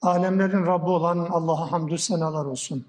[0.00, 2.86] Alemlerin Rabbi olan Allah'a hamdü senalar olsun.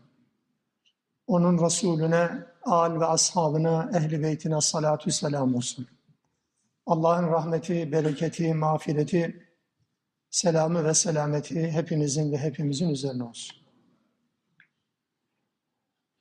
[1.27, 2.29] Onun Resulüne,
[2.63, 5.87] al ve ashabına, ehli beytine salatü selam olsun.
[6.85, 9.47] Allah'ın rahmeti, bereketi, mağfireti,
[10.29, 13.57] selamı ve selameti hepinizin ve hepimizin üzerine olsun.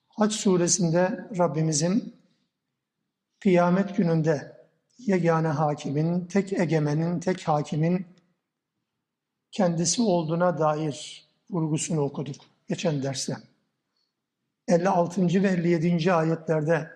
[0.09, 2.17] Hac suresinde Rabbimizin
[3.41, 4.57] kıyamet gününde
[4.99, 8.07] yegane hakimin, tek egemenin, tek hakimin
[9.51, 12.37] kendisi olduğuna dair vurgusunu okuduk
[12.69, 13.37] geçen derste.
[14.69, 15.43] 56.
[15.43, 16.13] ve 57.
[16.13, 16.91] ayetlerde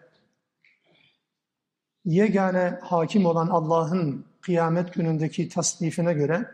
[2.05, 6.51] yegane hakim olan Allah'ın kıyamet günündeki tasnifine göre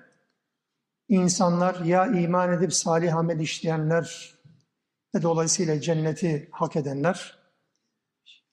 [1.09, 4.35] insanlar ya iman edip salih amel işleyenler
[5.15, 7.39] ve dolayısıyla cenneti hak edenler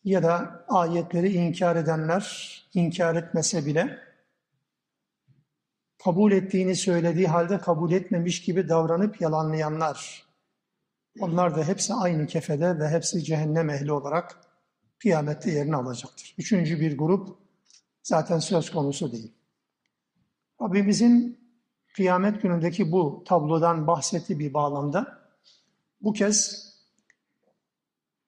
[0.04, 4.00] ya da ayetleri inkar edenler, inkar etmese bile
[6.04, 10.24] kabul ettiğini söylediği halde kabul etmemiş gibi davranıp yalanlayanlar.
[11.20, 14.42] Onlar da hepsi aynı kefede ve hepsi cehennem ehli olarak
[15.00, 16.36] kıyamette yerini alacaktır.
[16.38, 17.38] Üçüncü bir grup
[18.04, 19.32] zaten söz konusu değil.
[20.62, 21.40] Rabbimizin
[21.96, 25.20] kıyamet günündeki bu tablodan bahsettiği bir bağlamda
[26.02, 26.68] bu kez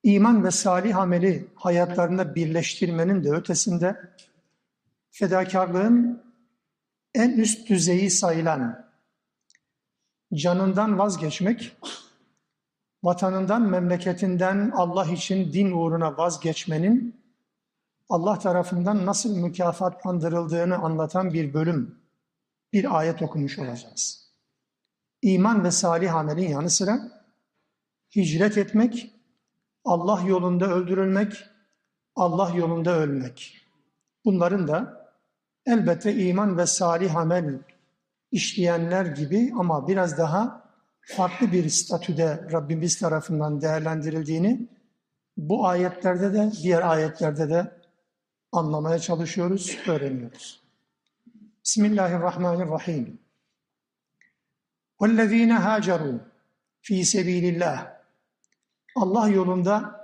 [0.03, 4.00] iman ve salih ameli hayatlarında birleştirmenin de ötesinde
[5.12, 6.25] fedakarlığın
[7.16, 8.86] en üst düzeyi sayılan
[10.34, 11.78] canından vazgeçmek,
[13.04, 17.25] vatanından, memleketinden Allah için din uğruna vazgeçmenin
[18.09, 22.00] Allah tarafından nasıl mükafatlandırıldığını anlatan bir bölüm,
[22.74, 24.31] bir ayet okumuş olacağız.
[25.22, 27.00] İman ve salih amelin yanı sıra
[28.16, 29.12] hicret etmek,
[29.86, 31.44] Allah yolunda öldürülmek,
[32.16, 33.58] Allah yolunda ölmek.
[34.25, 35.05] Bunların da
[35.66, 37.59] Elbette iman ve salih amel
[38.33, 44.69] işleyenler gibi ama biraz daha farklı bir statüde Rabbimiz tarafından değerlendirildiğini
[45.37, 47.72] bu ayetlerde de diğer ayetlerde de
[48.53, 50.61] anlamaya çalışıyoruz, öğreniyoruz.
[51.65, 53.19] Bismillahirrahmanirrahim.
[55.00, 56.19] وَالَّذ۪ينَ هَاجَرُوا
[56.83, 57.87] ف۪ي سَب۪يلِ اللّٰهِ
[58.97, 60.00] Allah yolunda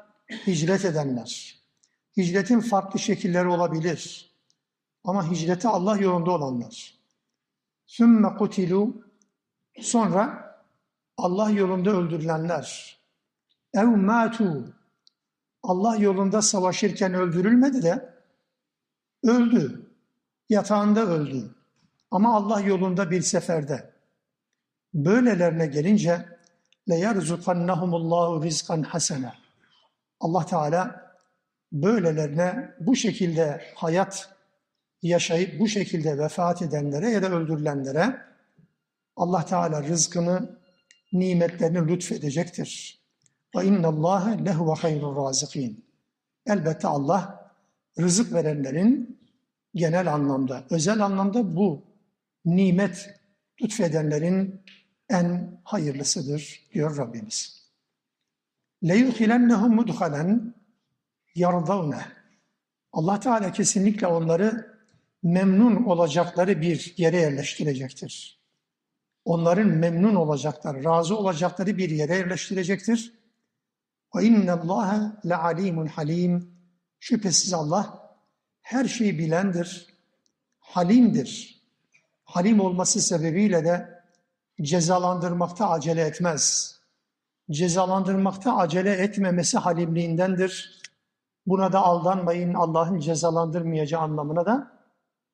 [0.46, 1.60] hicret edenler.
[2.16, 4.29] Hicretin farklı şekilleri olabilir.
[5.03, 6.93] Ama hicreti Allah yolunda olanlar.
[7.85, 9.03] Sümme kutilu
[9.81, 10.51] sonra
[11.17, 12.97] Allah yolunda öldürülenler.
[13.73, 14.73] Ev matu
[15.63, 18.13] Allah yolunda savaşırken öldürülmedi de
[19.23, 19.91] öldü.
[20.49, 21.55] Yatağında öldü.
[22.11, 23.93] Ama Allah yolunda bir seferde.
[24.93, 26.25] Böylelerine gelince
[26.89, 29.33] le yerzukannahumullahu rizkan hasena.
[30.19, 31.11] Allah Teala
[31.71, 34.40] böylelerine bu şekilde hayat
[35.02, 38.22] yaşayıp bu şekilde vefat edenlere ya da öldürülenlere
[39.16, 40.58] Allah Teala rızkını,
[41.12, 43.00] nimetlerini lütfedecektir.
[43.56, 45.84] Ve inna Allah lehu ve hayrul razikin.
[46.46, 47.52] Elbette Allah
[47.98, 49.20] rızık verenlerin
[49.74, 51.84] genel anlamda, özel anlamda bu
[52.44, 53.20] nimet
[53.62, 54.62] lütfedenlerin
[55.08, 57.66] en hayırlısıdır diyor Rabbimiz.
[58.82, 60.52] لَيُدْخِلَنَّهُمْ مُدْخَلًا
[61.36, 62.02] يَرْضَوْنَهُ
[62.92, 64.69] Allah Teala kesinlikle onları
[65.23, 68.41] memnun olacakları bir yere yerleştirecektir.
[69.25, 73.13] Onların memnun olacakları, razı olacakları bir yere yerleştirecektir.
[74.13, 76.51] Allaha le alimun halim.
[76.99, 78.15] Şüphesiz Allah
[78.61, 79.87] her şeyi bilendir,
[80.59, 81.61] halimdir.
[82.23, 84.03] Halim olması sebebiyle de
[84.61, 86.75] cezalandırmakta acele etmez.
[87.51, 90.81] Cezalandırmakta acele etmemesi halimliğindendir.
[91.45, 94.80] Buna da aldanmayın Allah'ın cezalandırmayacağı anlamına da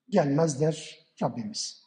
[0.10, 1.84] gelmez der Rabbimiz.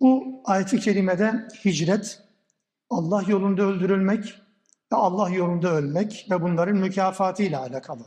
[0.00, 2.22] Bu ayet-i kerimede hicret,
[2.90, 4.34] Allah yolunda öldürülmek
[4.92, 8.06] ve Allah yolunda ölmek ve bunların mükafatı ile alakalı.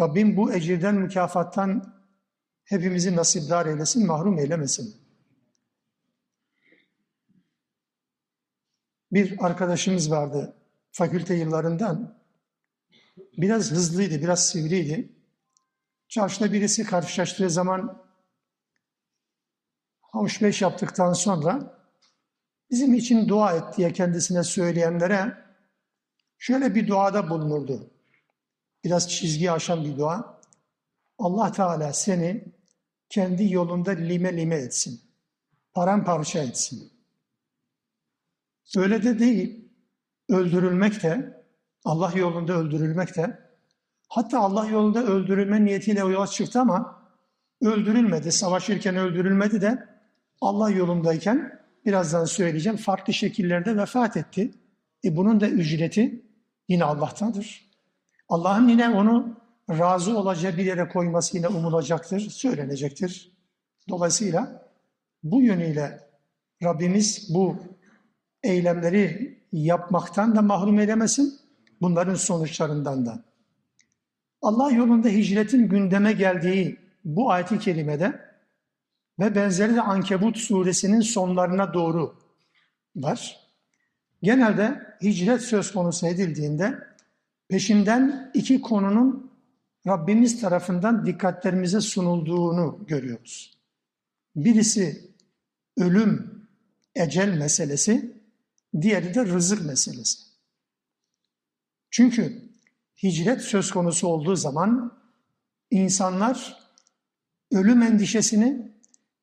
[0.00, 2.00] Rabbim bu ecirden, mükafattan
[2.64, 5.00] hepimizi nasipdar eylesin, mahrum eylemesin.
[9.12, 10.56] Bir arkadaşımız vardı
[10.92, 12.20] fakülte yıllarından.
[13.36, 15.19] Biraz hızlıydı, biraz sivriydi.
[16.10, 18.02] Çarşıda birisi karşılaştığı zaman
[20.00, 21.78] havuç beş yaptıktan sonra
[22.70, 25.36] bizim için dua et diye kendisine söyleyenlere
[26.38, 27.90] şöyle bir duada bulunurdu.
[28.84, 30.40] Biraz çizgi aşan bir dua.
[31.18, 32.44] Allah Teala seni
[33.08, 35.00] kendi yolunda lime lime etsin.
[35.72, 36.92] Paramparça etsin.
[38.76, 39.70] Öyle de değil.
[40.28, 41.44] Öldürülmek de,
[41.84, 43.49] Allah yolunda öldürülmek de,
[44.10, 47.02] hatta Allah yolunda öldürülme niyetiyle yola çıktı ama
[47.62, 49.88] öldürülmedi, savaşırken öldürülmedi de
[50.40, 54.50] Allah yolundayken birazdan söyleyeceğim farklı şekillerde vefat etti.
[55.04, 56.24] E bunun da ücreti
[56.68, 57.70] yine Allah'tandır.
[58.28, 59.36] Allah'ın yine onu
[59.70, 63.32] razı olacağı bir yere koyması yine umulacaktır, söylenecektir.
[63.88, 64.70] Dolayısıyla
[65.22, 66.08] bu yönüyle
[66.62, 67.56] Rabbimiz bu
[68.42, 71.34] eylemleri yapmaktan da mahrum eylemesin,
[71.80, 73.29] bunların sonuçlarından da.
[74.42, 78.20] Allah yolunda hicretin gündeme geldiği bu ayet-i kerimede
[79.18, 82.16] ve benzeri de Ankebut suresinin sonlarına doğru
[82.96, 83.40] var.
[84.22, 86.78] Genelde hicret söz konusu edildiğinde
[87.48, 89.30] peşinden iki konunun
[89.86, 93.58] Rabbimiz tarafından dikkatlerimize sunulduğunu görüyoruz.
[94.36, 95.10] Birisi
[95.76, 96.46] ölüm,
[96.94, 98.22] ecel meselesi,
[98.80, 100.18] diğeri de rızık meselesi.
[101.90, 102.49] Çünkü
[103.02, 104.98] hicret söz konusu olduğu zaman
[105.70, 106.58] insanlar
[107.52, 108.72] ölüm endişesini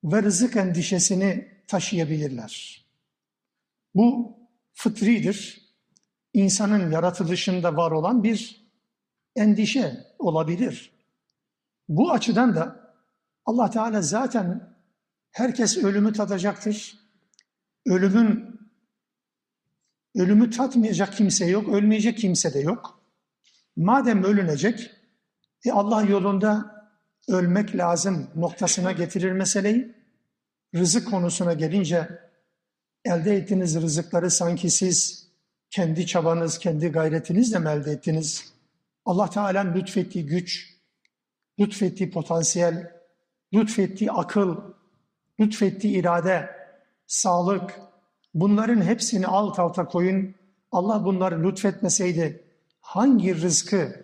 [0.03, 2.85] ve rızık endişesini taşıyabilirler.
[3.95, 4.37] Bu
[4.73, 5.67] fıtridir.
[6.33, 8.67] İnsanın yaratılışında var olan bir
[9.35, 10.91] endişe olabilir.
[11.89, 12.93] Bu açıdan da
[13.45, 14.77] Allah Teala zaten
[15.31, 16.99] herkes ölümü tadacaktır.
[17.85, 18.59] Ölümün
[20.15, 22.96] ölümü tatmayacak kimse yok, ölmeyecek kimse de yok.
[23.77, 24.91] Madem ölünecek,
[25.65, 26.75] e Allah yolunda
[27.27, 29.95] ölmek lazım noktasına getirir meseleyi.
[30.75, 32.07] Rızık konusuna gelince
[33.05, 35.27] elde ettiğiniz rızıkları sanki siz
[35.69, 38.53] kendi çabanız, kendi gayretinizle mi elde ettiniz?
[39.05, 40.77] Allah Teala'nın lütfettiği güç,
[41.59, 42.91] lütfettiği potansiyel,
[43.53, 44.57] lütfettiği akıl,
[45.39, 46.49] lütfettiği irade,
[47.07, 47.79] sağlık,
[48.33, 50.35] bunların hepsini alt alta koyun.
[50.71, 52.46] Allah bunları lütfetmeseydi
[52.87, 54.01] hangi rızkı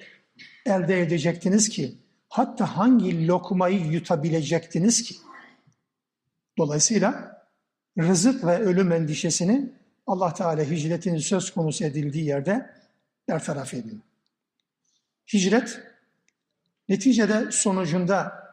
[0.66, 1.98] elde edecektiniz ki?
[2.30, 5.16] Hatta hangi lokmayı yutabilecektiniz ki?
[6.58, 7.42] Dolayısıyla
[7.98, 9.74] rızık ve ölüm endişesini
[10.08, 12.70] Allah Teala hicretin söz konusu edildiği yerde
[13.28, 14.02] bertaraf ediyor.
[15.34, 15.82] Hicret
[16.90, 18.44] neticede sonucunda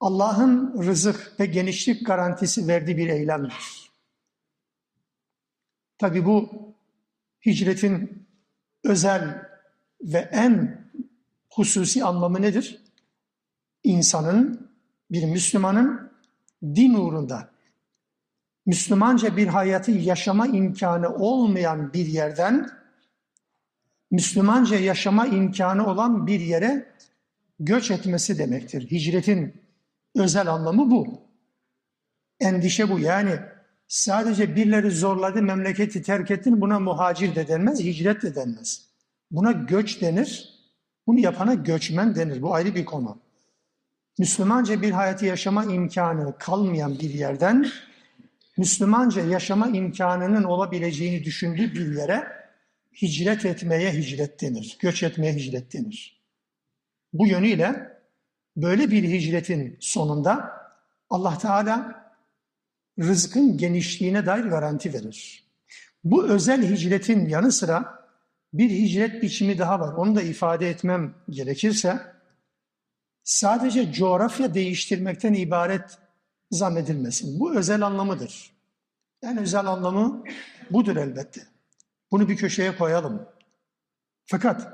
[0.00, 3.90] Allah'ın rızık ve genişlik garantisi verdiği bir eylemdir.
[5.98, 6.50] Tabi bu
[7.46, 8.26] hicretin
[8.84, 9.45] özel
[10.02, 10.84] ve en
[11.50, 12.82] hususi anlamı nedir?
[13.84, 14.70] İnsanın,
[15.10, 16.12] bir Müslümanın
[16.62, 17.50] din uğrunda
[18.66, 22.70] Müslümanca bir hayatı yaşama imkanı olmayan bir yerden
[24.10, 26.92] Müslümanca yaşama imkanı olan bir yere
[27.60, 28.90] göç etmesi demektir.
[28.90, 29.62] Hicretin
[30.14, 31.20] özel anlamı bu.
[32.40, 32.98] Endişe bu.
[32.98, 33.40] Yani
[33.88, 38.86] sadece birileri zorladı, memleketi terk ettin buna muhacir de denmez, hicret de denmez.
[39.30, 40.56] Buna göç denir.
[41.06, 42.42] Bunu yapana göçmen denir.
[42.42, 43.18] Bu ayrı bir konu.
[44.18, 47.66] Müslümanca bir hayatı yaşama imkanı kalmayan bir yerden
[48.56, 52.26] Müslümanca yaşama imkanının olabileceğini düşündüğü bir yere
[53.02, 54.76] hicret etmeye hicret denir.
[54.80, 56.22] Göç etmeye hicret denir.
[57.12, 57.98] Bu yönüyle
[58.56, 60.52] böyle bir hicretin sonunda
[61.10, 62.04] Allah Teala
[62.98, 65.46] rızkın genişliğine dair garanti verir.
[66.04, 67.95] Bu özel hicretin yanı sıra
[68.58, 69.94] bir hicret biçimi daha var.
[69.94, 72.00] Onu da ifade etmem gerekirse
[73.24, 75.98] sadece coğrafya değiştirmekten ibaret
[76.50, 77.40] zannedilmesin.
[77.40, 78.52] Bu özel anlamıdır.
[79.22, 80.24] En özel anlamı
[80.70, 81.40] budur elbette.
[82.10, 83.28] Bunu bir köşeye koyalım.
[84.26, 84.68] Fakat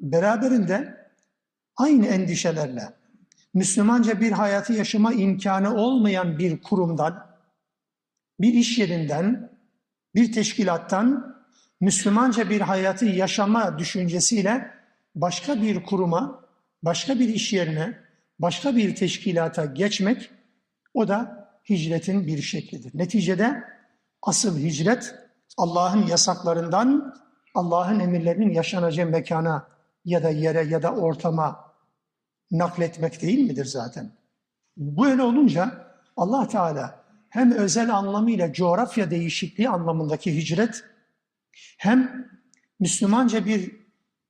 [0.00, 1.10] beraberinde
[1.76, 2.92] aynı endişelerle
[3.54, 7.26] Müslümanca bir hayatı yaşama imkanı olmayan bir kurumdan,
[8.40, 9.50] bir iş yerinden,
[10.14, 11.35] bir teşkilattan
[11.80, 14.70] Müslümanca bir hayatı yaşama düşüncesiyle
[15.14, 16.44] başka bir kuruma,
[16.82, 17.98] başka bir iş yerine,
[18.38, 20.30] başka bir teşkilata geçmek
[20.94, 22.98] o da hicretin bir şeklidir.
[22.98, 23.64] Neticede
[24.22, 25.14] asıl hicret
[25.56, 27.14] Allah'ın yasaklarından
[27.54, 29.68] Allah'ın emirlerinin yaşanacağı mekana
[30.04, 31.74] ya da yere ya da ortama
[32.50, 34.12] nakletmek değil midir zaten?
[34.76, 40.84] Böyle olunca Allah Teala hem özel anlamıyla coğrafya değişikliği anlamındaki hicret
[41.78, 42.28] hem
[42.80, 43.76] Müslümanca bir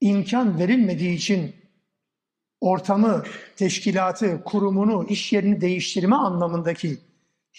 [0.00, 1.56] imkan verilmediği için
[2.61, 3.25] ortamı,
[3.56, 6.99] teşkilatı, kurumunu, iş yerini değiştirme anlamındaki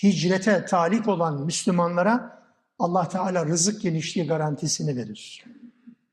[0.04, 2.44] hicrete talik olan Müslümanlara
[2.80, 5.46] Allah Teala rızık genişliği garantisini verir.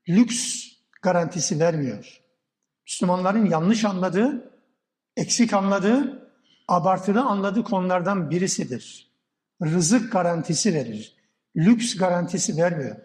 [0.09, 0.69] Lüks
[1.03, 2.21] garantisi vermiyor.
[2.87, 4.53] Müslümanların yanlış anladığı,
[5.17, 6.31] eksik anladığı,
[6.69, 9.11] abartılı anladığı konulardan birisidir.
[9.63, 11.17] Rızık garantisi verir.
[11.57, 12.97] Lüks garantisi vermiyor.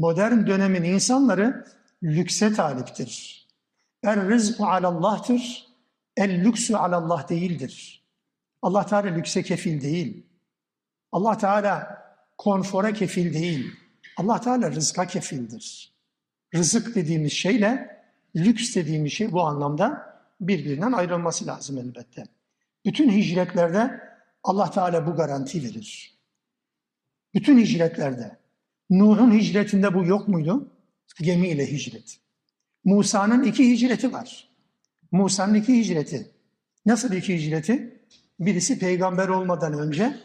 [0.00, 1.64] Modern dönemin insanları
[2.02, 3.46] lükse taliptir.
[4.02, 5.66] Er rızku alallah'tır,
[6.16, 8.04] el lüksü alallah değildir.
[8.62, 10.26] Allah Teala lükse kefil değil.
[11.12, 12.02] Allah Teala
[12.38, 13.72] konfora kefil değil.
[14.16, 15.94] Allah Teala rızka kefildir.
[16.54, 18.02] Rızık dediğimiz şeyle
[18.36, 22.24] lüks dediğimiz şey bu anlamda birbirinden ayrılması lazım elbette.
[22.84, 24.00] Bütün hicretlerde
[24.44, 26.18] Allah Teala bu garanti verir.
[27.34, 28.39] Bütün hicretlerde.
[28.90, 30.68] Nuh'un hicretinde bu yok muydu?
[31.20, 32.18] Gemiyle hicret.
[32.84, 34.48] Musa'nın iki hicreti var.
[35.12, 36.30] Musa'nın iki hicreti.
[36.86, 38.00] Nasıl iki hicreti?
[38.40, 40.16] Birisi peygamber olmadan önce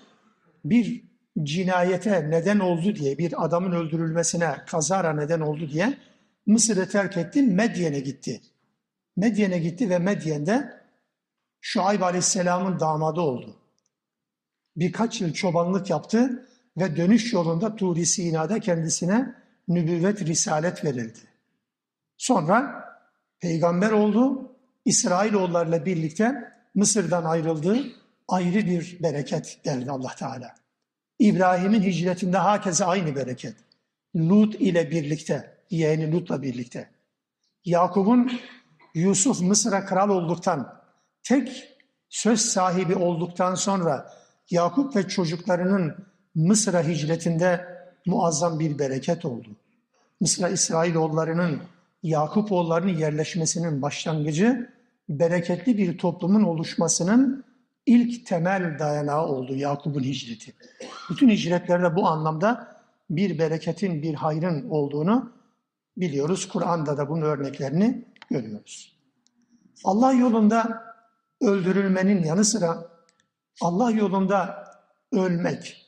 [0.65, 1.03] bir
[1.43, 5.97] cinayete neden oldu diye, bir adamın öldürülmesine kazara neden oldu diye
[6.45, 8.41] Mısır'ı terk etti, Medyen'e gitti.
[9.17, 10.85] Medyen'e gitti ve Medyen'de
[11.61, 13.55] Şuayb Aleyhisselam'ın damadı oldu.
[14.75, 19.35] Birkaç yıl çobanlık yaptı ve dönüş yolunda Turi Sina'da kendisine
[19.67, 21.19] nübüvvet, risalet verildi.
[22.17, 22.85] Sonra
[23.39, 24.51] peygamber oldu,
[24.85, 27.77] İsrailoğullarla birlikte Mısır'dan ayrıldı,
[28.27, 30.55] ayrı bir bereket derdi Allah Teala.
[31.19, 33.55] İbrahim'in hicretinde hakeze aynı bereket.
[34.15, 36.89] Lut ile birlikte, yeğeni Lut'la birlikte.
[37.65, 38.31] Yakup'un
[38.93, 40.81] Yusuf Mısır'a kral olduktan,
[41.23, 41.77] tek
[42.09, 44.13] söz sahibi olduktan sonra
[44.49, 47.65] Yakup ve çocuklarının Mısır'a hicretinde
[48.05, 49.47] muazzam bir bereket oldu.
[50.21, 51.61] Mısır'a İsrailoğullarının,
[52.03, 54.69] Yakupoğullarının yerleşmesinin başlangıcı,
[55.09, 57.43] bereketli bir toplumun oluşmasının
[57.85, 60.53] ilk temel dayanağı oldu Yakup'un hicreti.
[61.09, 62.75] Bütün hicretlerde bu anlamda
[63.09, 65.31] bir bereketin, bir hayrın olduğunu
[65.97, 66.47] biliyoruz.
[66.47, 68.95] Kur'an'da da bunun örneklerini görüyoruz.
[69.83, 70.83] Allah yolunda
[71.41, 72.87] öldürülmenin yanı sıra
[73.61, 74.65] Allah yolunda
[75.11, 75.84] ölmek.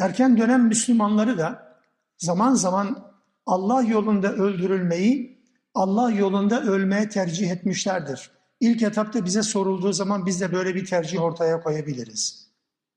[0.00, 1.76] Erken dönem Müslümanları da
[2.18, 3.12] zaman zaman
[3.46, 5.40] Allah yolunda öldürülmeyi
[5.74, 8.30] Allah yolunda ölmeye tercih etmişlerdir.
[8.60, 12.50] İlk etapta bize sorulduğu zaman biz de böyle bir tercih ortaya koyabiliriz.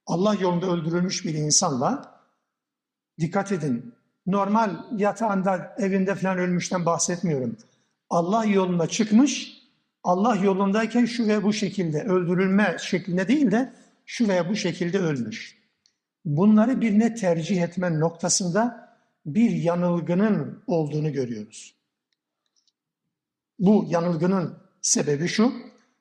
[0.05, 2.19] Allah yolunda öldürülmüş bir insanla
[3.19, 3.93] dikkat edin.
[4.25, 7.57] Normal yatağında, evinde falan ölmüşten bahsetmiyorum.
[8.09, 9.61] Allah yoluna çıkmış,
[10.03, 13.73] Allah yolundayken şu ve bu şekilde öldürülme şeklinde değil de
[14.05, 15.62] şu veya bu şekilde ölmüş.
[16.25, 18.89] Bunları birine tercih etme noktasında
[19.25, 21.75] bir yanılgının olduğunu görüyoruz.
[23.59, 25.53] Bu yanılgının sebebi şu,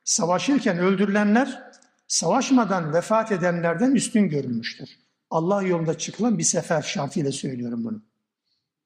[0.04, 1.62] savaşırken öldürülenler
[2.06, 4.88] savaşmadan vefat edenlerden üstün görülmüştür.
[5.30, 8.02] Allah yolunda çıkılan bir sefer şartıyla söylüyorum bunu.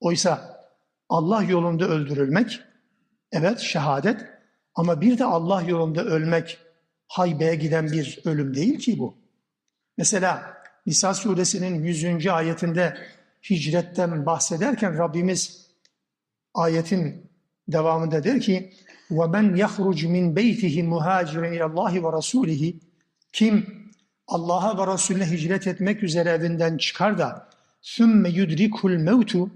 [0.01, 0.61] Oysa
[1.09, 2.61] Allah yolunda öldürülmek,
[3.33, 4.25] evet şehadet
[4.75, 6.59] ama bir de Allah yolunda ölmek
[7.09, 9.15] haybeye giden bir ölüm değil ki bu.
[9.99, 12.28] Mesela Nisa suresinin 100.
[12.28, 12.98] ayetinde
[13.50, 15.68] hicretten bahsederken Rabbimiz
[16.54, 17.32] ayetin
[17.68, 18.74] devamında der ki
[19.12, 22.76] وَمَنْ يَخْرُجْ مِنْ بَيْتِهِ مُهَاجِرًا اِلَى اللّٰهِ وَرَسُولِهِ
[23.34, 23.66] Kim
[24.28, 27.50] Allah'a ve Resulüne hicret etmek üzere evinden çıkar da
[27.84, 29.50] ثُمَّ يُدْرِكُ الْمَوْتُ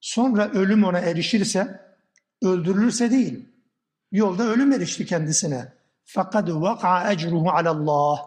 [0.00, 1.80] Sonra ölüm ona erişirse,
[2.42, 3.48] öldürülürse değil,
[4.12, 5.72] yolda ölüm erişti kendisine.
[6.04, 8.26] Fakat vaka ecruhu alallah.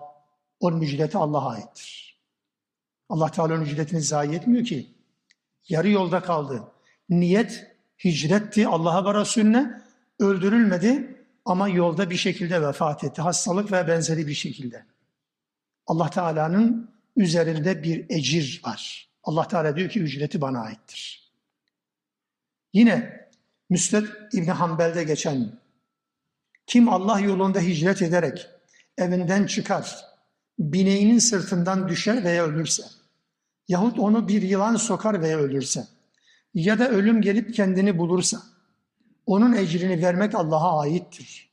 [0.60, 2.01] Onun ücreti Allah'a aittir.
[3.13, 4.95] Allah Teala onun ücretini zayi etmiyor ki.
[5.69, 6.63] Yarı yolda kaldı.
[7.09, 7.67] Niyet
[8.05, 9.83] hicretti Allah'a ve Resulüne.
[10.19, 13.23] Öldürülmedi ama yolda bir şekilde vefat etti.
[13.23, 14.87] Hastalık ve benzeri bir şekilde.
[15.87, 19.09] Allah Teala'nın üzerinde bir ecir var.
[19.25, 21.33] Allah Teala diyor ki ücreti bana aittir.
[22.73, 23.27] Yine
[23.71, 25.61] Müsned İbni Hanbel'de geçen
[26.67, 28.49] kim Allah yolunda hicret ederek
[28.99, 29.97] evinden çıkar,
[30.59, 32.83] bineğinin sırtından düşer veya ölürse,
[33.69, 35.87] yahut onu bir yılan sokar veya ölürse,
[36.55, 38.43] ya da ölüm gelip kendini bulursa,
[39.27, 41.51] onun ecrini vermek Allah'a aittir.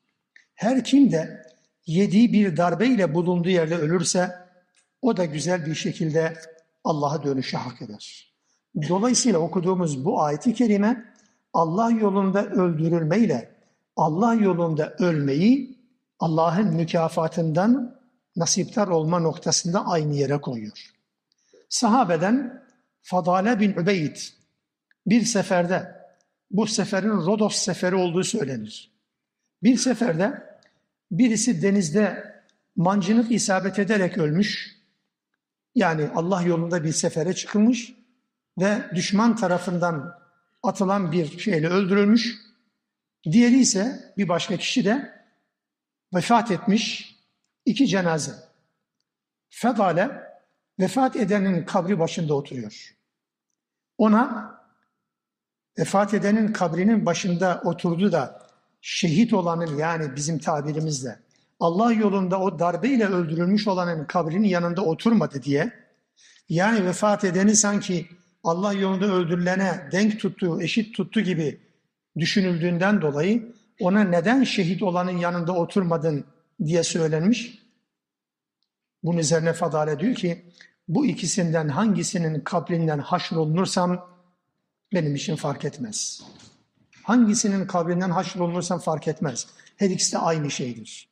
[0.55, 1.43] Her kim de
[1.85, 4.35] yediği bir darbeyle bulunduğu yerde ölürse,
[5.01, 6.33] o da güzel bir şekilde
[6.83, 8.33] Allah'a dönüşe hak eder.
[8.89, 11.13] Dolayısıyla okuduğumuz bu ayeti kerime
[11.53, 13.55] Allah yolunda öldürülmeyle
[13.95, 15.79] Allah yolunda ölmeyi
[16.19, 17.99] Allah'ın mükafatından
[18.35, 20.98] nasiptar olma noktasında aynı yere koyuyor.
[21.69, 22.63] Sahabeden
[23.01, 24.17] Fadale bin Übeyd
[25.07, 25.95] bir seferde,
[26.51, 28.91] bu seferin Rodos seferi olduğu söylenir.
[29.63, 30.59] Bir seferde
[31.11, 32.35] birisi denizde
[32.75, 34.79] mancınık isabet ederek ölmüş,
[35.75, 37.93] Yani Allah yolunda bir sefere çıkılmış
[38.59, 40.19] ve düşman tarafından
[40.63, 42.37] atılan bir şeyle öldürülmüş.
[43.31, 45.25] Diğeri ise bir başka kişi de
[46.13, 47.15] vefat etmiş
[47.65, 48.31] iki cenaze.
[49.49, 50.28] Fedale
[50.79, 52.95] vefat edenin kabri başında oturuyor.
[53.97, 54.55] Ona
[55.79, 58.47] vefat edenin kabrinin başında oturdu da
[58.81, 61.19] şehit olanın yani bizim tabirimizle
[61.59, 65.73] Allah yolunda o darbeyle öldürülmüş olanın kabrinin yanında oturmadı diye
[66.49, 68.07] yani vefat edeni sanki
[68.43, 71.59] Allah yolunda öldürülene denk tuttu, eşit tuttu gibi
[72.17, 76.25] düşünüldüğünden dolayı ona neden şehit olanın yanında oturmadın
[76.65, 77.59] diye söylenmiş.
[79.03, 80.45] Bunun üzerine Fadale diyor ki
[80.89, 84.09] bu ikisinden hangisinin kabrinden haşrolunursam
[84.93, 86.23] benim için fark etmez.
[87.03, 89.47] Hangisinin kabrinden haşrolunursam fark etmez.
[89.77, 91.09] Her ikisi de aynı şeydir.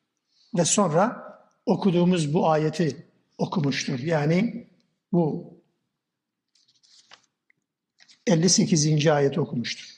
[0.57, 1.27] Ve sonra
[1.65, 3.07] okuduğumuz bu ayeti
[3.37, 3.99] okumuştur.
[3.99, 4.67] Yani
[5.11, 5.53] bu
[8.27, 9.07] 58.
[9.07, 9.97] ayet okumuştur.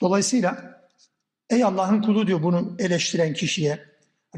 [0.00, 0.80] Dolayısıyla
[1.50, 3.84] ey Allah'ın kulu diyor bunu eleştiren kişiye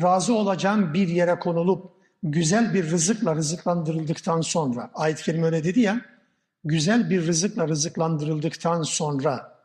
[0.03, 6.01] razı olacağım bir yere konulup güzel bir rızıkla rızıklandırıldıktan sonra ayet-i kerime öyle dedi ya
[6.65, 9.57] güzel bir rızıkla rızıklandırıldıktan sonra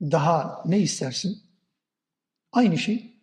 [0.00, 1.42] daha ne istersin?
[2.52, 3.14] Aynı şey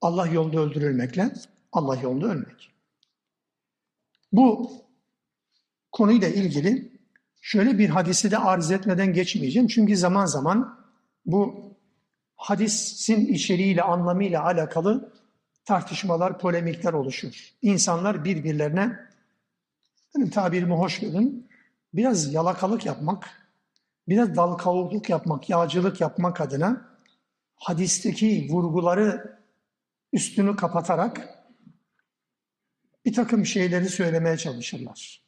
[0.00, 1.32] Allah yolunda öldürülmekle
[1.72, 2.70] Allah yolunda ölmek.
[4.32, 4.72] Bu
[5.92, 6.98] konuyla ilgili
[7.40, 9.68] şöyle bir hadisi de arz etmeden geçmeyeceğim.
[9.68, 10.78] Çünkü zaman zaman
[11.26, 11.74] bu
[12.36, 15.12] hadisin içeriğiyle, anlamıyla alakalı
[15.68, 17.54] tartışmalar, polemikler oluşur.
[17.62, 18.98] İnsanlar birbirlerine,
[20.14, 21.48] benim tabirimi hoş görün,
[21.94, 23.48] biraz yalakalık yapmak,
[24.08, 26.88] biraz dal kavukluk yapmak, yağcılık yapmak adına
[27.56, 29.38] hadisteki vurguları
[30.12, 31.44] üstünü kapatarak
[33.04, 35.22] bir takım şeyleri söylemeye çalışırlar.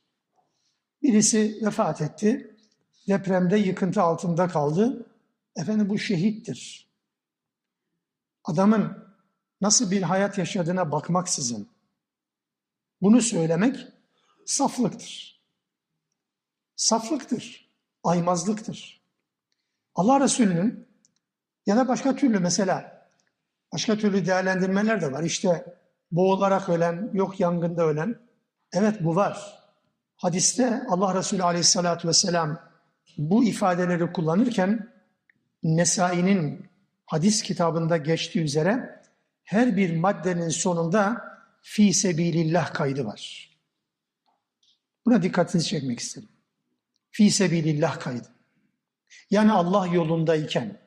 [1.02, 2.56] Birisi vefat etti,
[3.08, 5.06] depremde yıkıntı altında kaldı.
[5.56, 6.90] Efendim bu şehittir.
[8.44, 9.09] Adamın
[9.60, 11.68] nasıl bir hayat yaşadığına bakmaksızın
[13.02, 13.76] bunu söylemek
[14.46, 15.40] saflıktır.
[16.76, 17.68] Saflıktır,
[18.04, 19.00] aymazlıktır.
[19.94, 20.88] Allah Resulü'nün
[21.66, 23.06] ya da başka türlü mesela
[23.72, 25.22] başka türlü değerlendirmeler de var.
[25.22, 25.76] İşte
[26.12, 28.18] boğularak ölen, yok yangında ölen.
[28.72, 29.60] Evet bu var.
[30.16, 32.60] Hadiste Allah Resulü aleyhissalatü vesselam
[33.18, 34.88] bu ifadeleri kullanırken
[35.62, 36.66] Nesai'nin
[37.06, 38.99] hadis kitabında geçtiği üzere
[39.50, 41.24] her bir maddenin sonunda
[41.62, 43.50] fi sebilillah kaydı var.
[45.06, 46.28] Buna dikkatinizi çekmek istedim.
[47.10, 48.28] Fi sebilillah kaydı.
[49.30, 50.80] Yani Allah yolundayken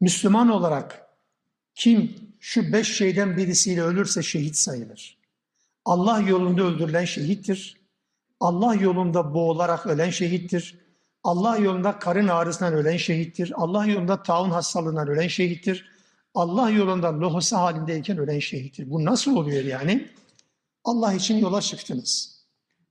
[0.00, 1.06] Müslüman olarak
[1.74, 5.18] kim şu beş şeyden birisiyle ölürse şehit sayılır.
[5.84, 7.76] Allah yolunda öldürülen şehittir.
[8.40, 10.78] Allah yolunda boğularak ölen şehittir.
[11.24, 13.52] Allah yolunda karın ağrısından ölen şehittir.
[13.56, 15.99] Allah yolunda taun hastalığından ölen şehittir.
[16.34, 18.90] Allah yolunda lohusa halindeyken ölen şehittir.
[18.90, 20.08] Bu nasıl oluyor yani?
[20.84, 22.40] Allah için yola çıktınız.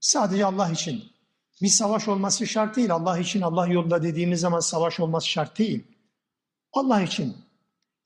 [0.00, 1.04] Sadece Allah için.
[1.62, 2.92] Bir savaş olması şart değil.
[2.92, 5.84] Allah için Allah yolunda dediğimiz zaman savaş olması şart değil.
[6.72, 7.36] Allah için.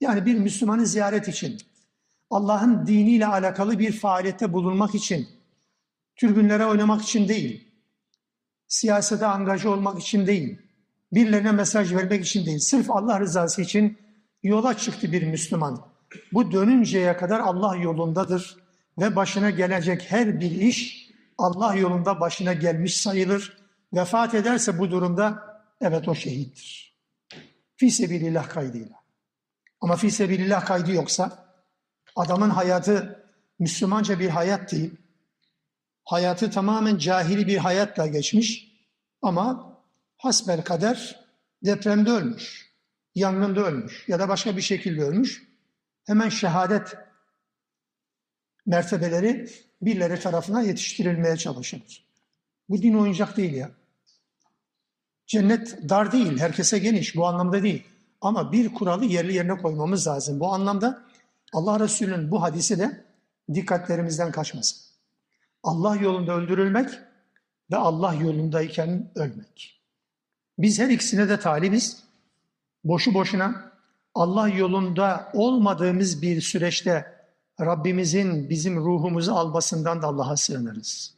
[0.01, 1.57] Yani bir Müslümanı ziyaret için.
[2.29, 5.27] Allah'ın diniyle alakalı bir faaliyette bulunmak için,
[6.15, 7.71] türbünlere oynamak için değil,
[8.67, 10.61] siyasete angaja olmak için değil,
[11.11, 13.97] birilerine mesaj vermek için değil, sırf Allah rızası için
[14.45, 15.87] yola çıktı bir Müslüman.
[16.33, 18.57] Bu dönünceye kadar Allah yolundadır
[18.97, 23.57] ve başına gelecek her bir iş Allah yolunda başına gelmiş sayılır.
[23.93, 25.43] Vefat ederse bu durumda
[25.81, 26.95] evet o şehittir.
[27.75, 28.95] Fi sebilillah kaydıyla.
[29.81, 31.45] Ama fi sebilillah kaydı yoksa
[32.15, 33.25] Adamın hayatı
[33.59, 34.91] Müslümanca bir hayat değil.
[36.03, 38.71] Hayatı tamamen cahili bir hayatla geçmiş
[39.21, 39.73] ama
[40.17, 41.25] hasbel kader
[41.65, 42.64] depremde ölmüş,
[43.15, 45.47] yangında ölmüş ya da başka bir şekilde ölmüş.
[46.05, 46.97] Hemen şehadet
[48.65, 49.49] mertebeleri
[49.81, 52.05] birileri tarafından yetiştirilmeye çalışılır.
[52.69, 53.71] Bu din oyuncak değil ya.
[55.27, 57.15] Cennet dar değil, herkese geniş.
[57.15, 57.83] Bu anlamda değil.
[58.21, 60.39] Ama bir kuralı yerli yerine koymamız lazım.
[60.39, 61.03] Bu anlamda
[61.53, 63.05] Allah Resulü'nün bu hadisi de
[63.53, 64.77] dikkatlerimizden kaçmasın.
[65.63, 66.89] Allah yolunda öldürülmek
[67.71, 69.81] ve Allah yolundayken ölmek.
[70.57, 72.04] Biz her ikisine de talibiz
[72.84, 73.72] Boşu boşuna
[74.14, 77.20] Allah yolunda olmadığımız bir süreçte
[77.60, 81.14] Rabbimizin bizim ruhumuzu almasından da Allah'a sığınırız.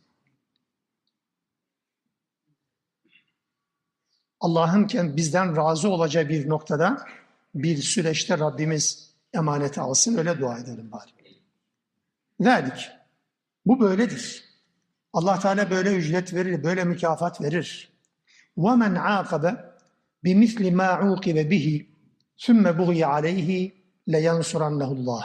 [4.41, 7.07] Allah'ın bizden razı olacağı bir noktada
[7.55, 11.11] bir süreçte Rabbimiz emaneti alsın öyle dua edelim bari.
[12.41, 12.91] Zalik.
[13.67, 14.45] Bu böyledir.
[15.13, 17.93] Allah Teala böyle ücret verir, böyle mükafat verir.
[18.57, 19.73] وَمَنْ عَاقَبَ
[20.25, 21.67] بِمِثْلِ مَا عُوقِبَ بِهِ
[22.45, 23.73] ثُمَّ بُغِيَ عَلَيْهِ
[24.09, 25.25] لَيَنْصُرَنَّهُ اللّٰهِ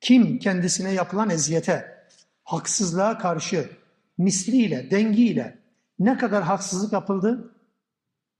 [0.00, 2.06] Kim kendisine yapılan eziyete,
[2.44, 3.70] haksızlığa karşı
[4.18, 5.58] misliyle, dengiyle
[5.98, 7.54] ne kadar haksızlık yapıldı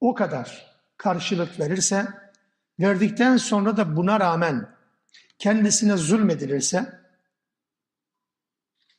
[0.01, 2.07] o kadar karşılık verirse,
[2.81, 4.68] verdikten sonra da buna rağmen
[5.38, 7.01] kendisine zulmedilirse,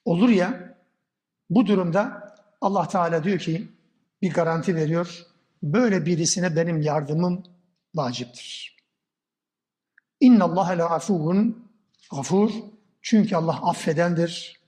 [0.06, 0.78] olur ya,
[1.50, 3.68] bu durumda Allah Teala diyor ki,
[4.22, 5.26] bir garanti veriyor,
[5.63, 7.43] böyle birisine benim yardımım
[7.95, 8.77] vaciptir.
[10.21, 11.71] İnna Allah la afuvun
[12.11, 12.51] gafur.
[13.03, 14.61] Çünkü Allah affedendir,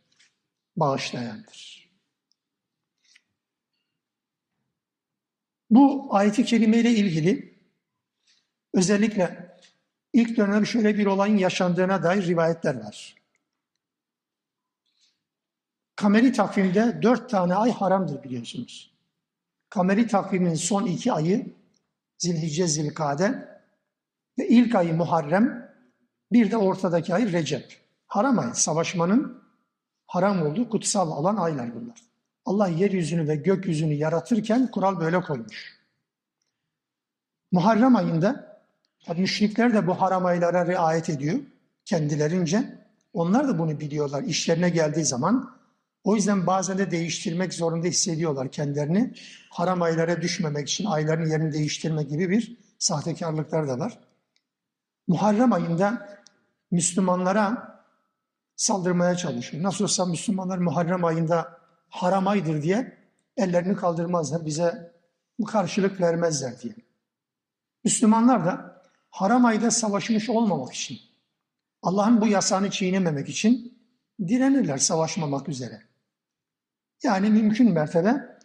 [0.77, 1.91] bağışlayandır.
[5.71, 7.59] Bu ayeti kerimeyle ilgili
[8.75, 9.57] özellikle
[10.13, 13.15] ilk dönem şöyle bir olayın yaşandığına dair rivayetler var.
[15.97, 18.94] Kameri takvimde dört tane ay haramdır biliyorsunuz.
[19.75, 21.47] Kameri takvimin son iki ayı
[22.19, 23.49] Zilhicce, Zilkade
[24.39, 25.75] ve ilk ayı Muharrem,
[26.33, 27.81] bir de ortadaki ay Recep.
[28.07, 29.43] Haram ay, savaşmanın
[30.07, 32.03] haram olduğu kutsal olan aylar bunlar.
[32.45, 35.81] Allah yeryüzünü ve gökyüzünü yaratırken kural böyle koymuş.
[37.53, 38.61] Muharrem ayında
[39.07, 41.39] tabi müşrikler de bu haram aylara riayet ediyor
[41.85, 42.79] kendilerince.
[43.13, 45.55] Onlar da bunu biliyorlar işlerine geldiği zaman.
[46.05, 49.15] O yüzden bazen de değiştirmek zorunda hissediyorlar kendilerini.
[49.51, 53.99] Haram aylara düşmemek için ayların yerini değiştirme gibi bir sahtekarlıklar da var.
[55.07, 56.19] Muharrem ayında
[56.71, 57.75] Müslümanlara
[58.57, 59.63] saldırmaya çalışıyor.
[59.63, 62.99] Nasıl olsa Müslümanlar Muharrem ayında haram aydır diye
[63.37, 64.93] ellerini kaldırmazlar, bize
[65.47, 66.75] karşılık vermezler diye.
[67.85, 70.99] Müslümanlar da haram ayda savaşmış olmamak için,
[71.83, 73.79] Allah'ın bu yasağını çiğnememek için
[74.29, 75.94] direnirler savaşmamak üzere.
[77.05, 78.39] Yani mümkün mertebe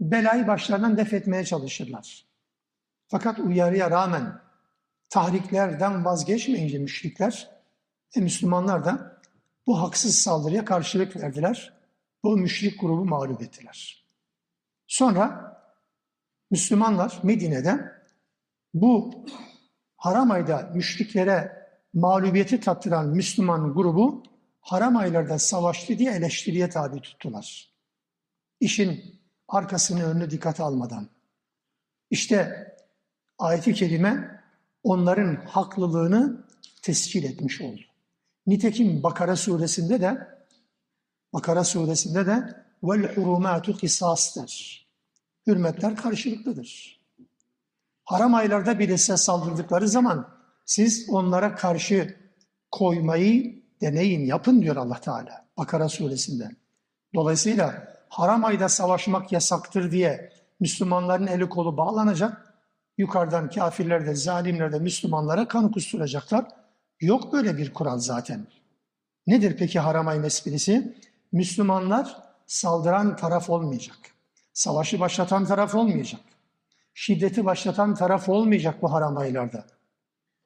[0.00, 2.26] belayı başlarından def etmeye çalışırlar.
[3.08, 4.40] Fakat uyarıya rağmen
[5.08, 7.50] tahriklerden vazgeçmeyince müşrikler
[8.16, 9.20] ve Müslümanlar da
[9.66, 11.80] bu haksız saldırıya karşılık verdiler.
[12.22, 14.04] Bu müşrik grubu mağlup ettiler.
[14.86, 15.56] Sonra
[16.50, 17.92] Müslümanlar Medine'de
[18.74, 19.24] bu
[19.96, 24.22] haram ayda müşriklere mağlubiyeti tattıran Müslüman grubu
[24.60, 27.69] haram aylarda savaştı diye eleştiriye tabi tuttular.
[28.60, 31.08] İşin arkasını önünü dikkate almadan.
[32.10, 32.66] İşte
[33.38, 34.40] ayeti kerime
[34.82, 36.44] onların haklılığını
[36.82, 37.80] tescil etmiş oldu.
[38.46, 40.28] Nitekim Bakara suresinde de
[41.32, 44.80] Bakara suresinde de vel hurumatu kısastır.
[45.46, 47.00] Hürmetler karşılıklıdır.
[48.04, 50.28] Haram aylarda bile size saldırdıkları zaman
[50.66, 52.16] siz onlara karşı
[52.70, 56.48] koymayı deneyin, yapın diyor Allah Teala Bakara suresinde.
[57.14, 62.54] Dolayısıyla haram ayda savaşmak yasaktır diye Müslümanların eli kolu bağlanacak.
[62.98, 66.46] Yukarıdan kafirler de, zalimler de Müslümanlara kan kusturacaklar.
[67.00, 68.46] Yok böyle bir kural zaten.
[69.26, 70.94] Nedir peki haram ayın esprisi?
[71.32, 73.96] Müslümanlar saldıran taraf olmayacak.
[74.52, 76.20] Savaşı başlatan taraf olmayacak.
[76.94, 79.64] Şiddeti başlatan taraf olmayacak bu haram aylarda.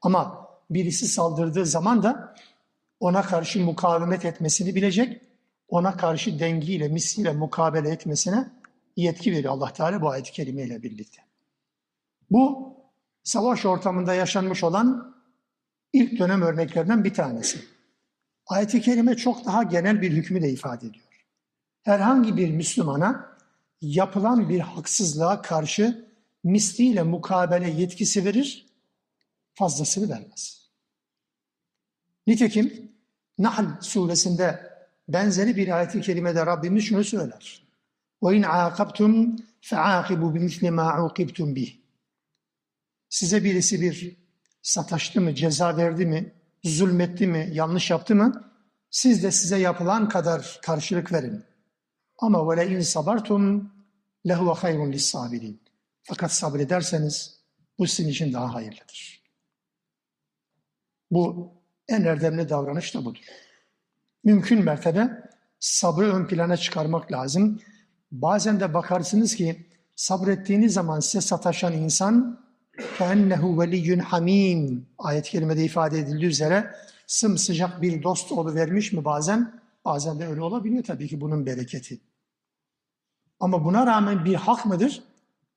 [0.02, 2.34] Ama birisi saldırdığı zaman da
[3.00, 5.22] ona karşı mukavemet etmesini bilecek,
[5.74, 8.50] ona karşı dengiyle, misliyle mukabele etmesine
[8.96, 11.22] yetki veriyor Allah Teala bu ayet-i kerimeyle birlikte.
[12.30, 12.74] Bu
[13.24, 15.16] savaş ortamında yaşanmış olan
[15.92, 17.58] ilk dönem örneklerinden bir tanesi.
[18.46, 21.26] Ayet-i kerime çok daha genel bir hükmü de ifade ediyor.
[21.82, 23.38] Herhangi bir Müslümana
[23.80, 26.08] yapılan bir haksızlığa karşı
[26.44, 28.66] misliyle mukabele yetkisi verir,
[29.54, 30.70] fazlasını vermez.
[32.26, 32.92] Nitekim
[33.38, 34.73] Nahl suresinde
[35.08, 37.66] benzeri bir ayet-i kerimede Rabbimiz şunu söyler.
[38.22, 41.54] Ve in aqabtum feaqibu bimisli ma uqibtum.
[43.08, 44.16] Size birisi bir
[44.62, 46.32] sataştı mı, ceza verdi mi,
[46.64, 48.50] zulmetti mi, yanlış yaptı mı?
[48.90, 51.44] Siz de size yapılan kadar karşılık verin.
[52.18, 53.72] Ama ve le in sabartum
[54.28, 55.62] lehuve hayrun lissabirin.
[56.02, 57.40] Fakat sabrederseniz
[57.78, 59.22] bu sizin için daha hayırlıdır.
[61.10, 61.52] Bu
[61.88, 63.20] en erdemli davranış da budur
[64.23, 67.59] Mümkün mertebe sabrı ön plana çıkarmak lazım.
[68.11, 69.65] Bazen de bakarsınız ki
[69.95, 72.39] sabrettiğiniz zaman size sataşan insan
[72.77, 76.75] فَاَنَّهُ وَلِيٌّ hamim ayet-i kerimede ifade edildiği üzere
[77.07, 79.59] sımsıcak bir dost vermiş mi bazen?
[79.85, 81.99] Bazen de öyle olabiliyor tabii ki bunun bereketi.
[83.39, 85.03] Ama buna rağmen bir hak mıdır?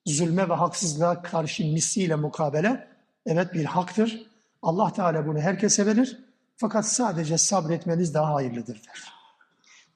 [0.07, 2.89] Zulme ve haksızlığa karşı misliyle mukabele
[3.27, 4.27] evet bir haktır.
[4.63, 6.26] Allah Teala bunu herkese verir.
[6.58, 9.14] Fakat sadece sabretmeniz daha hayırlıdır der.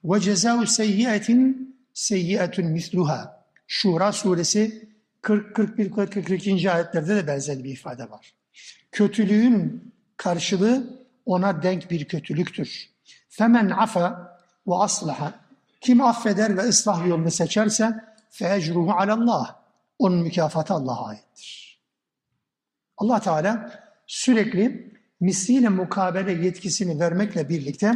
[0.04, 3.44] Ve cezâhu seyyiyetin seyyietun misluha.
[3.66, 4.88] Şura suresi
[5.22, 6.70] 40, 41, 42.
[6.70, 8.34] ayetlerde de benzer bir ifade var.
[8.92, 12.90] Kötülüğün karşılığı ona denk bir kötülüktür.
[13.28, 15.34] Femen afa ve aslaha.
[15.80, 19.56] Kim affeder ve ıslah yolunu seçerse feecruhu alallah.
[19.98, 21.78] Onun mükafatı Allah'a aittir.
[22.96, 23.72] Allah Teala
[24.06, 24.91] sürekli
[25.22, 27.92] misliyle mukabele yetkisini vermekle birlikte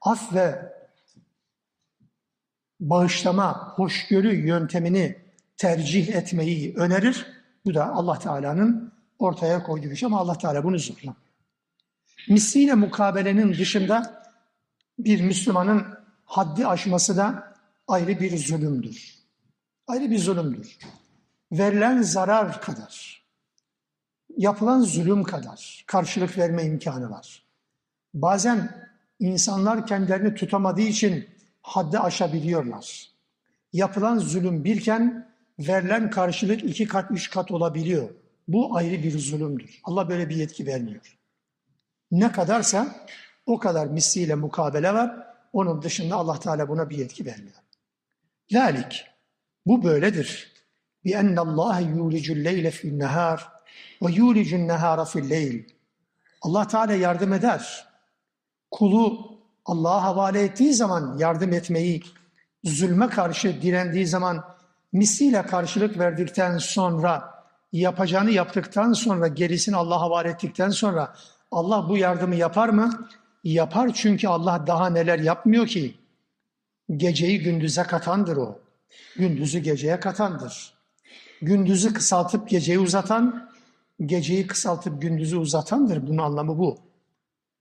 [0.00, 0.72] af ve
[2.80, 5.18] bağışlama, hoşgörü yöntemini
[5.56, 7.26] tercih etmeyi önerir.
[7.64, 11.14] Bu da Allah Teala'nın ortaya koyduğu bir şey ama Allah Teala bunu zorlamıyor.
[12.28, 14.24] Misliyle mukabelenin dışında
[14.98, 15.86] bir Müslümanın
[16.24, 17.54] haddi aşması da
[17.88, 19.14] ayrı bir zulümdür.
[19.86, 20.78] Ayrı bir zulümdür.
[21.52, 23.23] Verilen zarar kadar,
[24.36, 27.44] yapılan zulüm kadar karşılık verme imkanı var.
[28.14, 28.86] Bazen
[29.20, 31.28] insanlar kendilerini tutamadığı için
[31.62, 33.10] haddi aşabiliyorlar.
[33.72, 38.08] Yapılan zulüm birken verilen karşılık iki kat, üç kat olabiliyor.
[38.48, 39.80] Bu ayrı bir zulümdür.
[39.84, 41.18] Allah böyle bir yetki vermiyor.
[42.10, 43.06] Ne kadarsa
[43.46, 45.26] o kadar misliyle mukabele var.
[45.52, 47.56] Onun dışında Allah Teala buna bir yetki vermiyor.
[48.52, 49.06] Lalik.
[49.66, 50.52] Bu böyledir.
[51.04, 53.53] Bi enne Allah yulicul leyle fi'n nehar
[54.02, 55.62] ve yulicun nehara fi'l leyl.
[56.42, 57.88] Allah Teala yardım eder.
[58.70, 59.34] Kulu
[59.64, 62.02] Allah'a havale ettiği zaman yardım etmeyi,
[62.64, 64.44] zulme karşı direndiği zaman
[64.92, 67.34] misliyle karşılık verdikten sonra,
[67.72, 71.14] yapacağını yaptıktan sonra, gerisini Allah'a havale ettikten sonra
[71.50, 73.08] Allah bu yardımı yapar mı?
[73.44, 75.94] Yapar çünkü Allah daha neler yapmıyor ki?
[76.96, 78.60] Geceyi gündüze katandır o.
[79.16, 80.74] Gündüzü geceye katandır.
[81.42, 83.50] Gündüzü kısaltıp geceyi uzatan,
[84.00, 86.06] geceyi kısaltıp gündüzü uzatandır.
[86.06, 86.78] Bunun anlamı bu.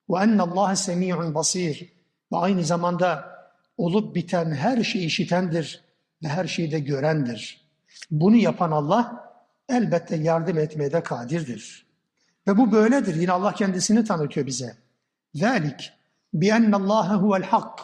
[0.10, 1.94] Ve ennallâhe semî'un basîr.
[2.32, 3.34] Ve aynı zamanda
[3.78, 5.84] olup biten her şeyi işitendir
[6.24, 7.68] ve her şeyi de görendir.
[8.12, 9.34] Bunu yapan Allah
[9.70, 11.86] elbette yardım etmeye de kadirdir.
[12.48, 13.16] Ve bu böyledir.
[13.16, 14.76] Yine Allah kendisini tanıtıyor bize.
[15.36, 15.92] Velik
[16.34, 17.80] bi ennallâhe huvel hak.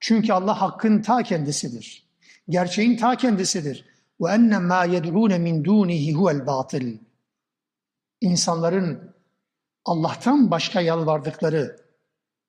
[0.00, 2.06] Çünkü Allah hakkın ta kendisidir.
[2.48, 3.84] Gerçeğin ta kendisidir.
[4.20, 6.86] Ve enne mâ yed'ûne min dûnihi huvel batıl
[8.22, 9.14] insanların
[9.84, 11.76] Allah'tan başka yalvardıkları,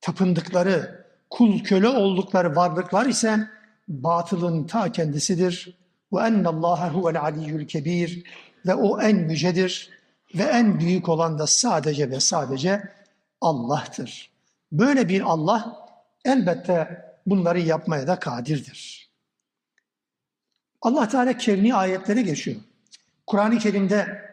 [0.02, 3.50] tapındıkları, kul köle oldukları varlıklar ise
[3.88, 5.78] batılın ta kendisidir.
[6.14, 8.24] Ve ennallâhe huvel aliyyül kebir
[8.66, 9.90] ve o en yücedir
[10.36, 12.92] ve en büyük olan da sadece ve sadece
[13.42, 14.32] Allah'tır.
[14.72, 15.88] Böyle bir Allah
[16.26, 19.10] elbette bunları yapmaya da kadirdir.
[20.82, 22.58] Allah Teala kerni ayetlere geçiyor.
[23.28, 24.33] Kur'an-ı Kerim'de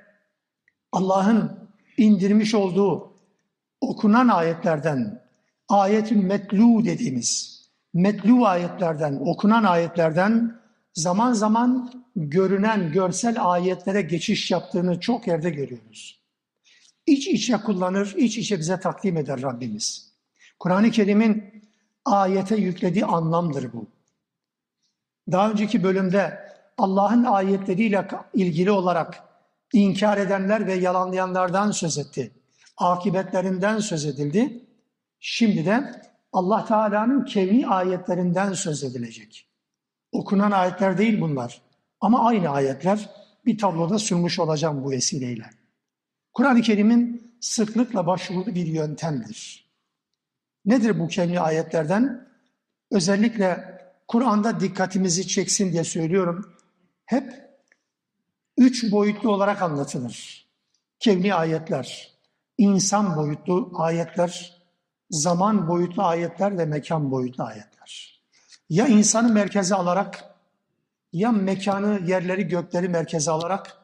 [0.92, 3.12] Allah'ın indirmiş olduğu
[3.80, 5.22] okunan ayetlerden,
[5.68, 7.60] ayetin metlu dediğimiz,
[7.94, 10.60] metlu ayetlerden, okunan ayetlerden
[10.94, 16.20] zaman zaman görünen görsel ayetlere geçiş yaptığını çok yerde görüyoruz.
[17.06, 20.12] İç içe kullanır, iç içe bize takdim eder Rabbimiz.
[20.58, 21.64] Kur'an-ı Kerim'in
[22.04, 23.86] ayete yüklediği anlamdır bu.
[25.32, 29.29] Daha önceki bölümde Allah'ın ayetleriyle ilgili olarak
[29.72, 32.32] inkar edenler ve yalanlayanlardan söz etti.
[32.76, 34.64] Akibetlerinden söz edildi.
[35.20, 36.02] Şimdi de
[36.32, 39.46] Allah Teala'nın kevni ayetlerinden söz edilecek.
[40.12, 41.62] Okunan ayetler değil bunlar.
[42.00, 43.10] Ama aynı ayetler
[43.46, 45.50] bir tabloda sunmuş olacağım bu vesileyle.
[46.32, 49.70] Kur'an-ı Kerim'in sıklıkla başvurduğu bir yöntemdir.
[50.64, 52.28] Nedir bu kevni ayetlerden?
[52.90, 53.78] Özellikle
[54.08, 56.54] Kur'an'da dikkatimizi çeksin diye söylüyorum.
[57.04, 57.49] Hep
[58.60, 60.46] üç boyutlu olarak anlatılır.
[60.98, 62.12] Kevni ayetler,
[62.58, 64.62] insan boyutlu ayetler,
[65.10, 68.20] zaman boyutlu ayetler ve mekan boyutlu ayetler.
[68.68, 70.24] Ya insanı merkeze alarak,
[71.12, 73.76] ya mekanı, yerleri, gökleri merkeze alarak,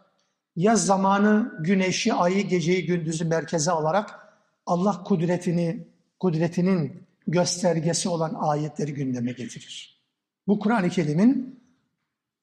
[0.56, 4.36] ya zamanı, güneşi, ayı, geceyi, gündüzü merkeze alarak
[4.66, 5.88] Allah kudretini,
[6.20, 10.02] kudretinin göstergesi olan ayetleri gündeme getirir.
[10.46, 11.60] Bu Kur'an-ı Kerim'in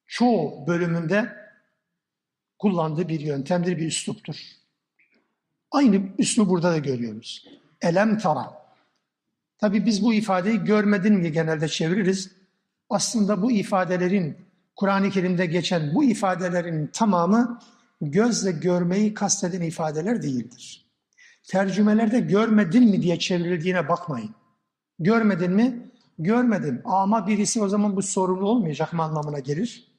[0.07, 1.42] çoğu bölümünde
[2.63, 4.35] kullandığı bir yöntemdir, bir üsluptur.
[5.71, 7.47] Aynı üslubu burada da görüyoruz.
[7.81, 8.53] Elem tara.
[9.57, 12.31] Tabi biz bu ifadeyi görmedin mi genelde çeviririz.
[12.89, 14.37] Aslında bu ifadelerin,
[14.75, 17.59] Kur'an-ı Kerim'de geçen bu ifadelerin tamamı
[18.01, 20.85] gözle görmeyi kasteden ifadeler değildir.
[21.47, 24.35] Tercümelerde görmedin mi diye çevrildiğine bakmayın.
[24.99, 25.91] Görmedin mi?
[26.19, 26.81] Görmedim.
[26.85, 29.92] Ama birisi o zaman bu sorumlu olmayacak mı anlamına gelir?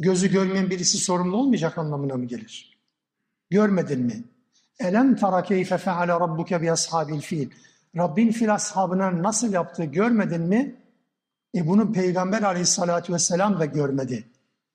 [0.00, 2.78] Gözü görmeyen birisi sorumlu olmayacak anlamına mı gelir?
[3.50, 4.24] Görmedin mi?
[4.78, 7.50] Elem tara keyfe feale rabbuke bi ashabil fil.
[7.96, 10.76] Rabbin fil ashabına nasıl yaptı görmedin mi?
[11.54, 14.28] E bunu Peygamber aleyhissalatü vesselam da görmedi.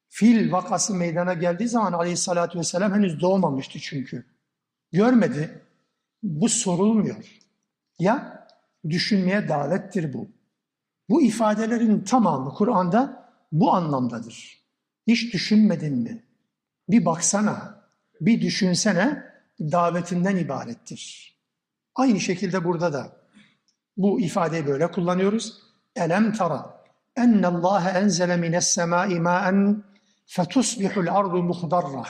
[0.10, 4.26] Fil vakası meydana geldiği zaman aleyhissalatü vesselam henüz doğmamıştı çünkü.
[4.92, 5.62] Görmedi.
[6.24, 7.42] Bu sorulmuyor.
[8.00, 8.48] Ya
[8.90, 10.28] düşünmeye davettir bu.
[11.10, 14.65] Bu ifadelerin tamamı Kur'an'da bu anlamdadır.
[15.08, 16.24] Hiç düşünmedin mi?
[16.90, 17.82] Bir baksana,
[18.22, 19.24] bir düşünsene
[19.60, 21.36] davetinden ibarettir.
[21.96, 23.18] Aynı şekilde burada da
[23.98, 25.62] bu ifadeyi böyle kullanıyoruz.
[25.96, 29.84] Elem tara enne Allah enzele mines semai ma'en
[30.26, 32.04] fetusbihul ardu muhdarra.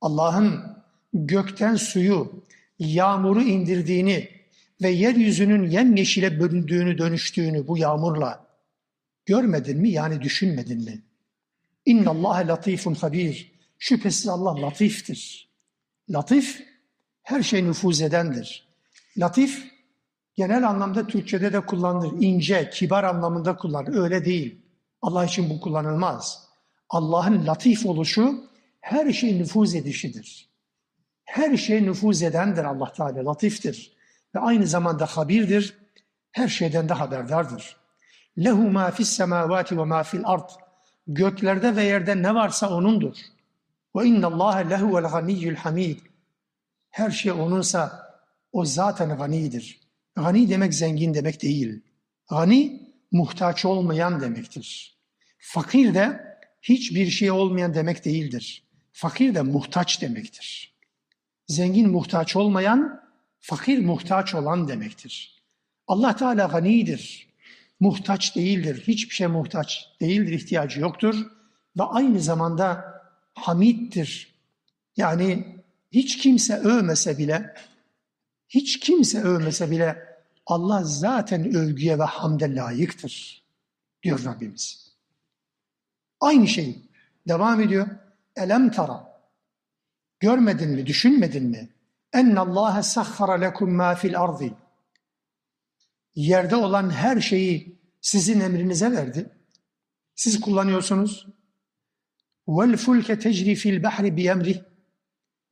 [0.00, 0.76] Allah'ın
[1.12, 2.44] gökten suyu,
[2.78, 4.28] yağmuru indirdiğini
[4.82, 8.46] ve yeryüzünün yemyeşile bölündüğünü, dönüştüğünü bu yağmurla
[9.26, 9.90] görmedin mi?
[9.90, 11.02] Yani düşünmedin mi?
[11.84, 13.52] İnna Allah latifun habir.
[13.78, 15.50] Şüphesiz Allah latiftir.
[16.10, 16.66] Latif
[17.22, 18.68] her şey nüfuz edendir.
[19.18, 19.70] Latif
[20.34, 22.22] genel anlamda Türkçe'de de kullanılır.
[22.22, 24.02] İnce, kibar anlamında kullanılır.
[24.02, 24.62] Öyle değil.
[25.02, 26.48] Allah için bu kullanılmaz.
[26.88, 28.44] Allah'ın latif oluşu
[28.80, 30.50] her şey nüfuz edişidir.
[31.24, 33.96] Her şey nüfuz edendir Allah Teala, latiftir.
[34.34, 35.78] Ve aynı zamanda habirdir,
[36.32, 37.76] her şeyden de haberdardır.
[38.38, 40.50] Lehu ma fis semavati ve ma fil ard.
[41.14, 43.16] Göklerde ve yerde ne varsa O'nundur.
[43.96, 45.98] Ve inna Allah lehuvel ganiyyul hamid.
[46.90, 48.10] Her şey O'nunsa
[48.52, 49.80] o zaten ganidir.
[50.16, 51.80] Gani demek zengin demek değil.
[52.30, 54.98] Gani muhtaç olmayan demektir.
[55.38, 58.64] Fakir de hiçbir şey olmayan demek değildir.
[58.92, 60.74] Fakir de muhtaç demektir.
[61.46, 63.00] Zengin muhtaç olmayan,
[63.40, 65.42] fakir muhtaç olan demektir.
[65.86, 67.29] Allah Teala ganidir.
[67.80, 68.82] Muhtaç değildir.
[68.86, 70.32] Hiçbir şey muhtaç değildir.
[70.32, 71.26] ihtiyacı yoktur.
[71.78, 72.94] Ve aynı zamanda
[73.34, 74.34] hamiddir.
[74.96, 75.56] Yani
[75.92, 77.54] hiç kimse övmese bile,
[78.48, 80.10] hiç kimse övmese bile
[80.46, 83.42] Allah zaten övgüye ve hamde layıktır
[84.02, 84.92] diyor Rabbimiz.
[86.20, 86.82] Aynı şey
[87.28, 87.86] devam ediyor.
[88.36, 89.20] Elem tara.
[90.20, 91.68] Görmedin mi, düşünmedin mi?
[92.12, 94.54] Ennallâhe sahhara lekum mâ fil ardi.
[96.14, 99.30] Yerde olan her şeyi sizin emrinize verdi.
[100.14, 101.26] Siz kullanıyorsunuz.
[102.48, 104.64] Vel fulke tecri fil bahri bi emri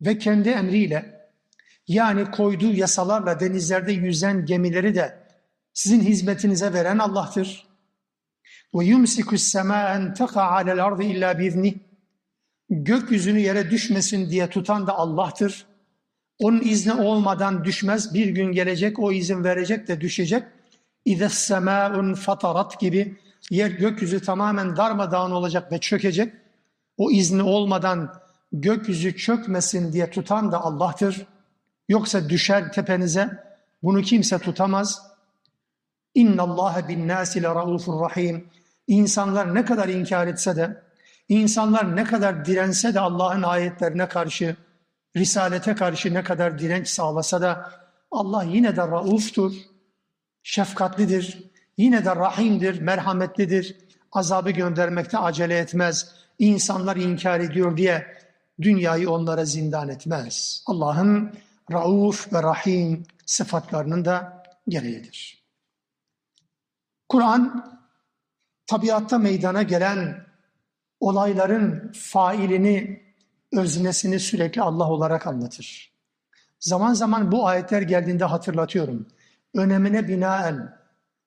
[0.00, 1.18] ve kendi emriyle
[1.88, 5.28] yani koyduğu yasalarla denizlerde yüzen gemileri de
[5.72, 7.66] sizin hizmetinize veren Allah'tır.
[8.74, 11.74] Ve yumsikus sema en taqa alel illa bizni.
[12.70, 15.66] Gökyüzünü yere düşmesin diye tutan da Allah'tır.
[16.38, 18.14] Onun izni olmadan düşmez.
[18.14, 20.42] Bir gün gelecek o izin verecek de düşecek.
[21.04, 23.16] İze semâun fatarat gibi
[23.50, 26.32] yer gökyüzü tamamen darmadağın olacak ve çökecek.
[26.96, 28.14] O izni olmadan
[28.52, 31.26] gökyüzü çökmesin diye tutan da Allah'tır.
[31.88, 33.44] Yoksa düşer tepenize.
[33.82, 35.02] Bunu kimse tutamaz.
[36.14, 38.48] İnna Allah bin nasi le rahim.
[38.86, 40.82] İnsanlar ne kadar inkar etse de,
[41.28, 44.56] insanlar ne kadar dirense de Allah'ın ayetlerine karşı,
[45.18, 47.72] risalete karşı ne kadar direnç sağlasa da
[48.10, 49.52] Allah yine de rauftur,
[50.42, 53.76] şefkatlidir, yine de rahimdir, merhametlidir.
[54.12, 56.14] Azabı göndermekte acele etmez.
[56.38, 58.16] İnsanlar inkar ediyor diye
[58.62, 60.62] dünyayı onlara zindan etmez.
[60.66, 61.32] Allah'ın
[61.72, 65.44] rauf ve rahim sıfatlarının da gereğidir.
[67.08, 67.72] Kur'an
[68.66, 70.26] tabiatta meydana gelen
[71.00, 73.02] olayların failini,
[73.52, 75.92] öznesini sürekli Allah olarak anlatır.
[76.60, 79.06] Zaman zaman bu ayetler geldiğinde hatırlatıyorum.
[79.54, 80.78] Önemine binaen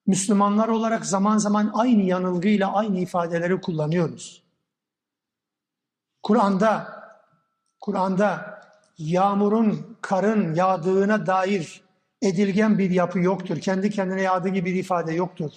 [0.07, 4.43] Müslümanlar olarak zaman zaman aynı yanılgıyla aynı ifadeleri kullanıyoruz.
[6.23, 7.01] Kur'an'da
[7.79, 8.61] Kur'an'da
[8.97, 11.81] yağmurun, karın yağdığına dair
[12.21, 13.59] edilgen bir yapı yoktur.
[13.59, 15.51] Kendi kendine yağdığı gibi bir ifade yoktur.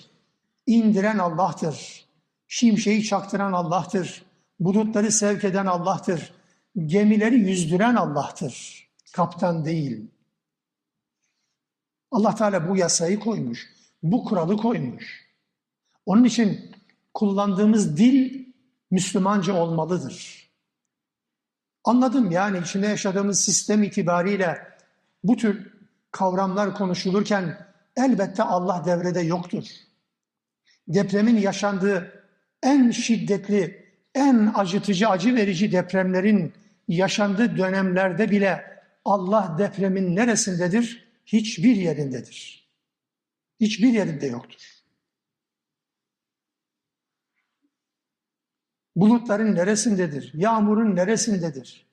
[0.67, 2.05] İndiren Allah'tır.
[2.49, 4.25] Şimşeği çaktıran Allah'tır.
[4.61, 6.33] Bulutları sevk eden Allah'tır.
[6.77, 8.85] Gemileri yüzdüren Allah'tır.
[9.13, 10.11] Kaptan değil.
[12.11, 13.73] Allah Teala bu yasayı koymuş.
[14.03, 15.25] Bu kuralı koymuş.
[16.07, 16.75] Onun için
[17.15, 18.47] kullandığımız dil
[18.91, 20.51] Müslümanca olmalıdır.
[21.85, 24.69] Anladım yani içinde yaşadığımız sistem itibariyle
[25.25, 25.73] bu tür
[26.11, 27.67] kavramlar konuşulurken
[27.97, 29.65] elbette Allah devrede yoktur.
[30.89, 32.25] Depremin yaşandığı
[32.63, 36.53] en şiddetli, en acıtıcı, acı verici depremlerin
[36.89, 41.09] yaşandığı dönemlerde bile Allah depremin neresindedir?
[41.27, 42.69] Hiçbir yerindedir.
[43.61, 44.75] Hiçbir yerinde yoktur.
[48.97, 50.31] Bulutların neresindedir?
[50.35, 51.87] Yağmurun neresindedir?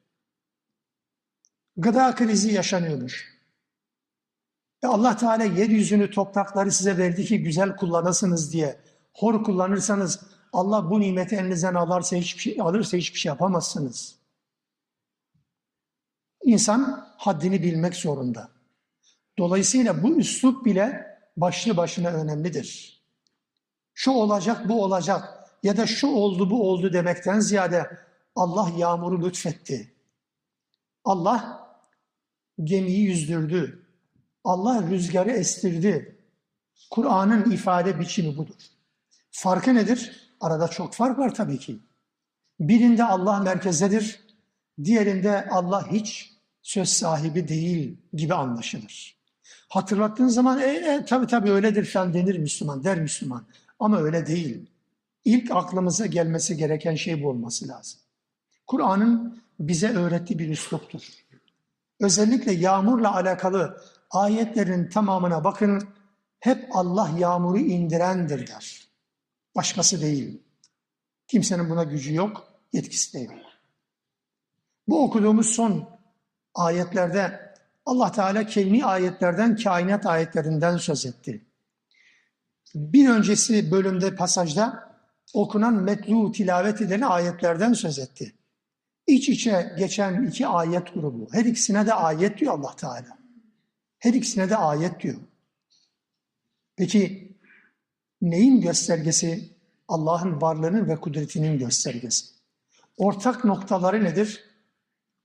[1.77, 3.41] Gıda krizi yaşanıyormuş.
[4.83, 8.79] E Allah Teala yeryüzünü, toprakları size verdi ki güzel kullanasınız diye.
[9.13, 10.19] hor kullanırsanız
[10.53, 14.20] Allah bu nimeti elinizden alırsa hiçbir şey, alırsa hiçbir şey yapamazsınız.
[16.43, 18.49] İnsan haddini bilmek zorunda.
[19.37, 23.01] Dolayısıyla bu üslup bile başlı başına önemlidir.
[23.93, 27.97] Şu olacak, bu olacak ya da şu oldu, bu oldu demekten ziyade
[28.35, 29.93] Allah yağmuru lütfetti.
[31.03, 31.67] Allah
[32.63, 33.87] gemiyi yüzdürdü.
[34.43, 36.17] Allah rüzgarı estirdi.
[36.89, 38.61] Kur'an'ın ifade biçimi budur.
[39.31, 40.31] Farkı nedir?
[40.39, 41.79] Arada çok fark var tabii ki.
[42.59, 44.19] Birinde Allah merkezdedir,
[44.83, 46.30] diğerinde Allah hiç
[46.61, 49.21] söz sahibi değil gibi anlaşılır.
[49.69, 53.45] Hatırlattığın zaman e, e, tabii tabii öyledir falan denir Müslüman, der Müslüman.
[53.79, 54.69] Ama öyle değil.
[55.25, 57.99] İlk aklımıza gelmesi gereken şey bu olması lazım.
[58.67, 61.01] Kur'an'ın bize öğrettiği bir üsluptur.
[61.99, 63.81] Özellikle yağmurla alakalı
[64.11, 65.83] ayetlerin tamamına bakın.
[66.39, 68.87] Hep Allah yağmuru indirendir der.
[69.55, 70.41] Başkası değil.
[71.27, 73.29] Kimsenin buna gücü yok, yetkisi değil.
[74.87, 75.89] Bu okuduğumuz son
[76.53, 77.51] ayetlerde
[77.85, 81.45] Allah Teala kevni ayetlerden, kainat ayetlerinden söz etti.
[82.75, 84.91] Bir öncesi bölümde, pasajda
[85.33, 88.33] okunan metlu tilavet edilen ayetlerden söz etti.
[89.07, 91.27] İç içe geçen iki ayet grubu.
[91.31, 93.17] Her ikisine de ayet diyor Allah Teala.
[93.99, 95.17] Her ikisine de ayet diyor.
[96.75, 97.31] Peki
[98.21, 99.51] neyin göstergesi?
[99.87, 102.25] Allah'ın varlığının ve kudretinin göstergesi.
[102.97, 104.50] Ortak noktaları nedir?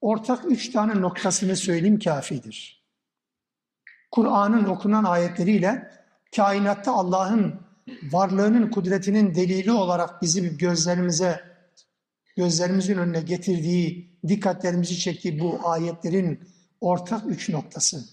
[0.07, 2.87] Ortak üç tane noktasını söyleyeyim kafidir.
[4.11, 5.91] Kur'an'ın okunan ayetleriyle
[6.37, 7.61] kainatta Allah'ın
[8.03, 11.41] varlığının, kudretinin delili olarak bizim gözlerimize,
[12.37, 16.49] gözlerimizin önüne getirdiği, dikkatlerimizi çektiği bu ayetlerin
[16.81, 18.05] ortak üç noktası.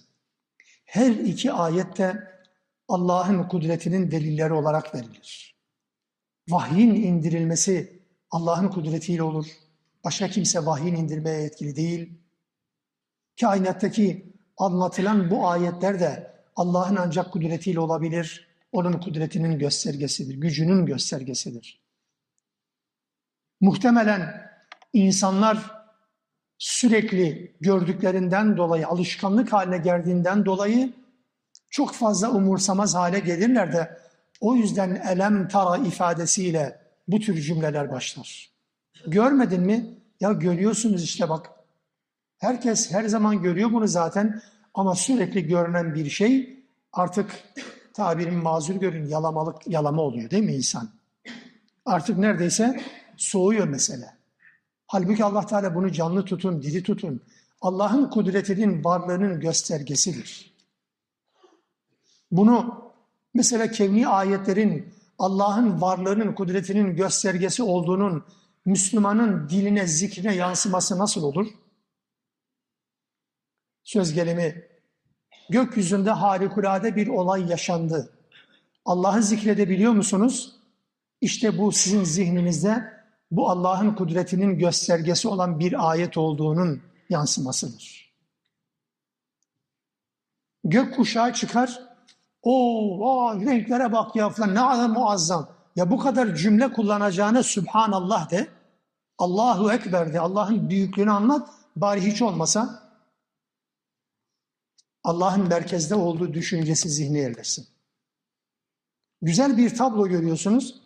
[0.86, 2.28] Her iki ayette
[2.88, 5.56] Allah'ın kudretinin delilleri olarak verilir.
[6.50, 9.63] Vahyin indirilmesi Allah'ın kudretiyle olur.
[10.04, 12.14] Başka kimse vahyin indirmeye yetkili değil.
[13.42, 18.48] Kainattaki anlatılan bu ayetler de Allah'ın ancak kudretiyle olabilir.
[18.72, 21.82] Onun kudretinin göstergesidir, gücünün göstergesidir.
[23.62, 24.52] Muhtemelen
[24.94, 25.72] insanlar
[26.58, 30.94] sürekli gördüklerinden dolayı, alışkanlık haline geldiğinden dolayı
[31.70, 33.98] çok fazla umursamaz hale gelirler de
[34.42, 38.53] o yüzden elem tara ifadesiyle bu tür cümleler başlar.
[39.08, 39.98] Görmedin mi?
[40.20, 41.50] Ya görüyorsunuz işte bak.
[42.38, 44.42] Herkes her zaman görüyor bunu zaten
[44.74, 46.60] ama sürekli görünen bir şey
[46.94, 47.44] artık
[47.94, 50.90] tabirin mazur görün yalamalık yalama oluyor değil mi insan?
[51.86, 52.82] Artık neredeyse
[53.18, 54.14] soğuyor mesele.
[54.88, 57.22] Halbuki Allah Teala bunu canlı tutun, diri tutun.
[57.62, 60.54] Allah'ın kudretinin varlığının göstergesidir.
[62.32, 62.84] Bunu
[63.34, 68.24] mesela kevni ayetlerin Allah'ın varlığının, kudretinin göstergesi olduğunun
[68.66, 71.48] Müslümanın diline, zikrine yansıması nasıl olur?
[73.84, 74.68] Söz gelimi,
[75.50, 78.14] gökyüzünde harikulade bir olay yaşandı.
[78.86, 80.56] Allah'ı zikredebiliyor musunuz?
[81.22, 82.94] İşte bu sizin zihninizde
[83.32, 88.14] bu Allah'ın kudretinin göstergesi olan bir ayet olduğunun yansımasıdır.
[90.64, 91.80] Gök kuşağı çıkar,
[92.42, 95.50] o renklere bak ya falan ne kadar muazzam.
[95.76, 98.48] Ya bu kadar cümle kullanacağına Subhanallah de,
[99.18, 102.84] Allahu Ekber de, Allah'ın büyüklüğünü anlat, bari hiç olmasa
[105.04, 107.68] Allah'ın merkezde olduğu düşüncesi zihni yerleşsin.
[109.22, 110.82] Güzel bir tablo görüyorsunuz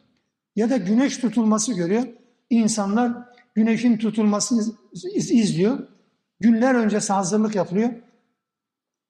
[0.55, 2.07] ya da güneş tutulması görüyor.
[2.49, 3.13] İnsanlar
[3.55, 4.75] güneşin tutulmasını
[5.13, 5.87] izliyor.
[6.39, 7.93] Günler öncesi hazırlık yapılıyor.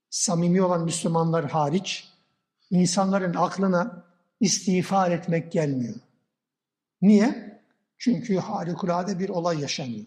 [0.09, 2.09] Samimi olan Müslümanlar hariç
[2.69, 4.06] insanların aklına
[4.39, 5.95] istiğfar etmek gelmiyor.
[7.01, 7.59] Niye?
[7.97, 10.05] Çünkü harikulade bir olay yaşanıyor.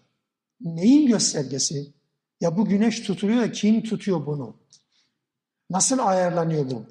[0.61, 1.87] Neyin göstergesi?
[2.41, 4.55] Ya bu güneş tutuluyor kim tutuyor bunu?
[5.69, 6.85] Nasıl ayarlanıyor bu?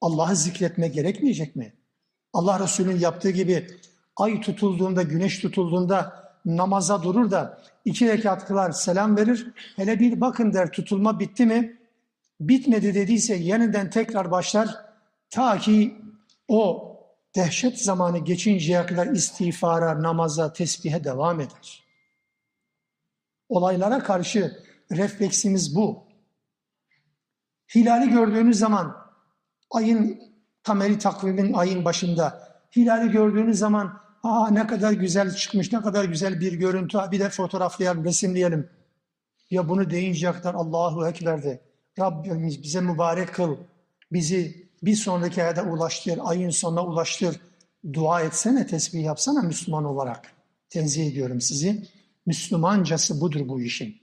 [0.00, 1.72] Allah'ı zikretme gerekmeyecek mi?
[2.32, 3.66] Allah Resulü'nün yaptığı gibi
[4.16, 9.52] ay tutulduğunda, güneş tutulduğunda namaza durur da iki rekat kılar, selam verir.
[9.76, 11.78] Hele bir bakın der tutulma bitti mi?
[12.40, 14.85] Bitmedi dediyse yeniden tekrar başlar.
[15.30, 15.96] Ta ki
[16.48, 16.92] o
[17.36, 21.84] dehşet zamanı geçinceye kadar istiğfara, namaza, tesbihe devam eder.
[23.48, 26.06] Olaylara karşı refleksimiz bu.
[27.74, 28.96] Hilali gördüğünüz zaman
[29.70, 30.20] ayın
[30.62, 32.46] kameri takvimin ayın başında
[32.76, 37.28] hilali gördüğünüz zaman aa ne kadar güzel çıkmış, ne kadar güzel bir görüntü, bir de
[37.28, 38.70] fotoğraflayalım, resimleyelim.
[39.50, 41.60] Ya bunu deyince kadar Allahu Ekber de
[41.98, 43.56] Rabbimiz bize mübarek kıl,
[44.12, 47.40] bizi bir sonraki ayda ulaştır, ayın sonuna ulaştır,
[47.92, 50.32] dua etsene, tesbih yapsana Müslüman olarak.
[50.70, 51.86] Tenzih ediyorum sizi.
[52.26, 54.00] Müslümancası budur bu işin.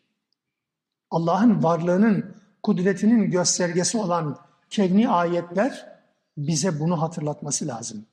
[1.11, 4.37] Allah'ın varlığının, kudretinin göstergesi olan
[4.69, 5.99] kevni ayetler
[6.37, 8.05] bize bunu hatırlatması lazım.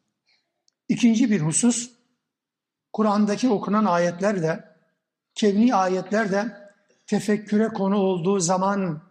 [0.88, 1.90] İkinci bir husus,
[2.92, 4.64] Kur'an'daki okunan ayetler de,
[5.34, 6.70] kevni ayetler de
[7.06, 9.02] tefekküre konu olduğu zaman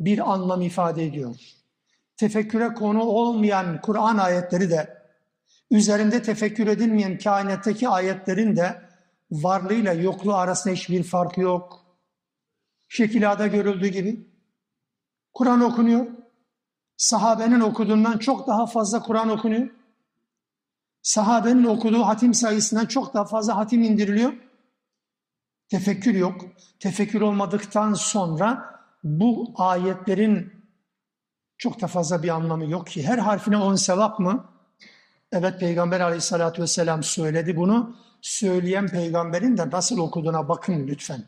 [0.00, 1.36] bir anlam ifade ediyor.
[2.16, 5.02] Tefekküre konu olmayan Kur'an ayetleri de,
[5.70, 8.82] üzerinde tefekkür edilmeyen kainattaki ayetlerin de
[9.30, 11.84] varlığıyla yokluğu arasında hiçbir fark yok.
[12.88, 14.28] Şekilada görüldüğü gibi.
[15.32, 16.06] Kur'an okunuyor.
[16.96, 19.70] Sahabenin okuduğundan çok daha fazla Kur'an okunuyor.
[21.02, 24.32] Sahabenin okuduğu hatim sayısından çok daha fazla hatim indiriliyor.
[25.68, 26.40] Tefekkür yok.
[26.80, 30.53] Tefekkür olmadıktan sonra bu ayetlerin
[31.64, 33.02] çok da fazla bir anlamı yok ki.
[33.02, 34.44] Her harfine on sevap mı?
[35.32, 37.96] Evet Peygamber aleyhissalatü vesselam söyledi bunu.
[38.20, 41.24] Söyleyen peygamberin de nasıl okuduğuna bakın lütfen.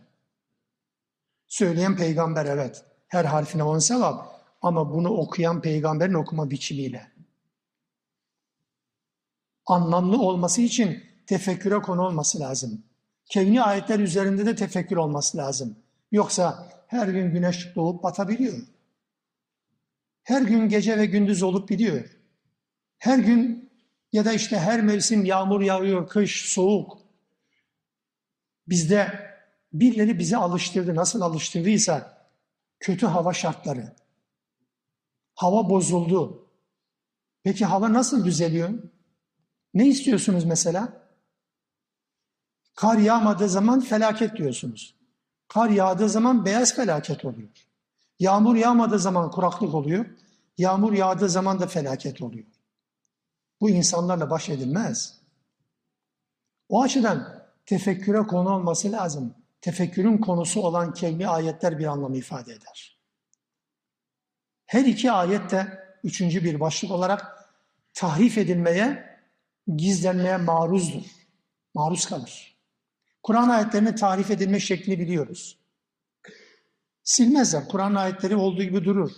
[1.48, 2.84] Söyleyen peygamber evet.
[3.08, 4.40] Her harfine on sevap.
[4.62, 7.12] Ama bunu okuyan peygamberin okuma biçimiyle.
[9.66, 12.82] Anlamlı olması için tefekküre konu olması lazım.
[13.26, 15.76] Kevni ayetler üzerinde de tefekkür olması lazım.
[16.12, 18.75] Yoksa her gün güneş doğup batabiliyor.
[20.26, 22.10] Her gün gece ve gündüz olup gidiyor.
[22.98, 23.70] Her gün
[24.12, 26.98] ya da işte her mevsim yağmur yağıyor, kış, soğuk.
[28.68, 29.30] Bizde
[29.72, 30.94] birileri bizi alıştırdı.
[30.94, 32.26] Nasıl alıştırdıysa
[32.80, 33.92] kötü hava şartları.
[35.34, 36.48] Hava bozuldu.
[37.42, 38.70] Peki hava nasıl düzeliyor?
[39.74, 41.08] Ne istiyorsunuz mesela?
[42.74, 44.94] Kar yağmadığı zaman felaket diyorsunuz.
[45.48, 47.65] Kar yağdığı zaman beyaz felaket oluyor.
[48.18, 50.06] Yağmur yağmadığı zaman kuraklık oluyor.
[50.58, 52.46] Yağmur yağdığı zaman da felaket oluyor.
[53.60, 55.20] Bu insanlarla baş edilmez.
[56.68, 59.34] O açıdan tefekküre konu olması lazım.
[59.60, 63.00] Tefekkürün konusu olan kelime ayetler bir anlam ifade eder.
[64.66, 67.50] Her iki ayet de üçüncü bir başlık olarak
[67.94, 69.16] tahrif edilmeye,
[69.76, 71.04] gizlenmeye maruzdur.
[71.74, 72.56] Maruz kalır.
[73.22, 75.58] Kur'an ayetlerinin tarif edilme şeklini biliyoruz.
[77.06, 77.68] Silmezler.
[77.68, 79.10] Kur'an ayetleri olduğu gibi durur.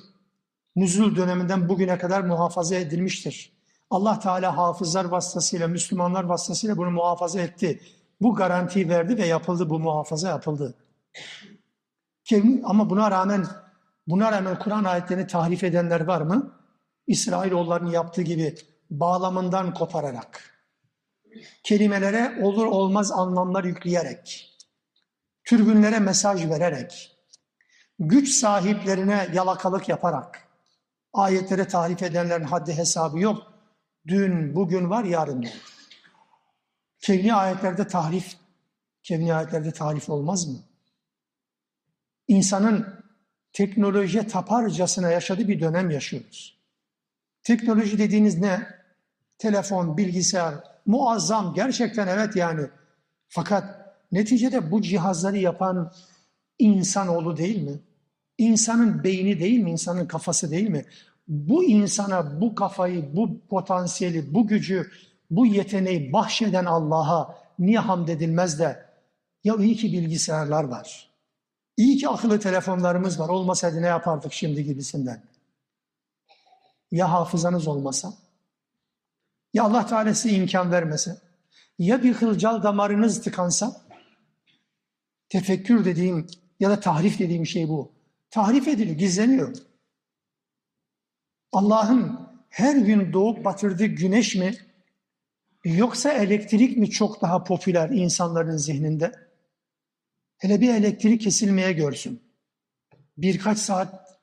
[0.77, 3.53] Nüzul döneminden bugüne kadar muhafaza edilmiştir.
[3.91, 7.81] Allah Teala hafızlar vasıtasıyla, Müslümanlar vasıtasıyla bunu muhafaza etti.
[8.21, 10.75] Bu garantiyi verdi ve yapıldı, bu muhafaza yapıldı.
[12.65, 13.47] Ama buna rağmen
[14.07, 16.61] buna rağmen Kur'an ayetlerini tahrif edenler var mı?
[17.07, 18.55] İsrailoğulların yaptığı gibi
[18.91, 20.65] bağlamından kopararak,
[21.63, 24.57] kelimelere olur olmaz anlamlar yükleyerek,
[25.45, 27.18] türbünlere mesaj vererek,
[27.99, 30.49] güç sahiplerine yalakalık yaparak,
[31.13, 33.53] ayetlere tarif edenlerin haddi hesabı yok.
[34.07, 35.55] Dün, bugün var, yarın yok.
[37.01, 38.37] Kevni ayetlerde tahrif,
[39.03, 40.59] kevni ayetlerde tarif olmaz mı?
[42.29, 43.05] İnsanın
[43.53, 46.59] teknolojiye taparcasına yaşadığı bir dönem yaşıyoruz.
[47.43, 48.67] Teknoloji dediğiniz ne?
[49.39, 50.55] Telefon, bilgisayar,
[50.87, 52.69] muazzam gerçekten evet yani.
[53.29, 55.93] Fakat neticede bu cihazları yapan
[56.59, 57.79] insanoğlu değil mi?
[58.39, 59.71] İnsanın beyni değil mi?
[59.71, 60.85] İnsanın kafası değil mi?
[61.29, 64.91] Bu insana bu kafayı, bu potansiyeli, bu gücü,
[65.31, 68.85] bu yeteneği bahşeden Allah'a niye hamd edilmez de
[69.45, 71.11] ya iyi ki bilgisayarlar var.
[71.77, 73.29] İyi ki akıllı telefonlarımız var.
[73.29, 75.23] Olmasaydı ne yapardık şimdi gibisinden.
[76.91, 78.13] Ya hafızanız olmasa?
[79.55, 81.19] Ya Allah Teala size imkan vermese,
[81.79, 83.81] ya bir kılcal damarınız tıkansa,
[85.29, 86.27] tefekkür dediğim
[86.61, 87.98] ya da tahrif dediğim şey bu.
[88.31, 89.57] Tahrif ediliyor, gizleniyor.
[91.53, 94.55] Allah'ın her gün doğup batırdığı güneş mi,
[95.65, 99.13] yoksa elektrik mi çok daha popüler insanların zihninde?
[100.39, 102.23] Hele bir elektrik kesilmeye görsün.
[103.19, 104.21] Birkaç saat,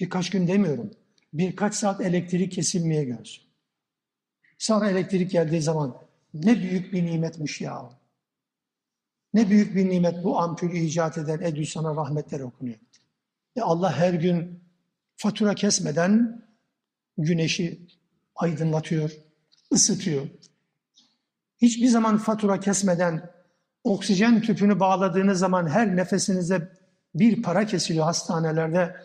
[0.00, 0.90] birkaç gün demiyorum,
[1.32, 3.44] birkaç saat elektrik kesilmeye görsün.
[4.58, 5.96] Sonra elektrik geldiği zaman
[6.34, 7.90] ne büyük bir nimetmiş ya.
[9.34, 12.78] Ne büyük bir nimet bu ampulü icat eden Edison'a rahmetler okunuyor.
[13.56, 14.64] E Allah her gün
[15.16, 16.42] fatura kesmeden
[17.18, 17.86] güneşi
[18.34, 19.10] aydınlatıyor,
[19.72, 20.28] ısıtıyor.
[21.62, 23.30] Hiçbir zaman fatura kesmeden
[23.84, 26.72] oksijen tüpünü bağladığınız zaman her nefesinize
[27.14, 28.96] bir para kesiliyor hastanelerde.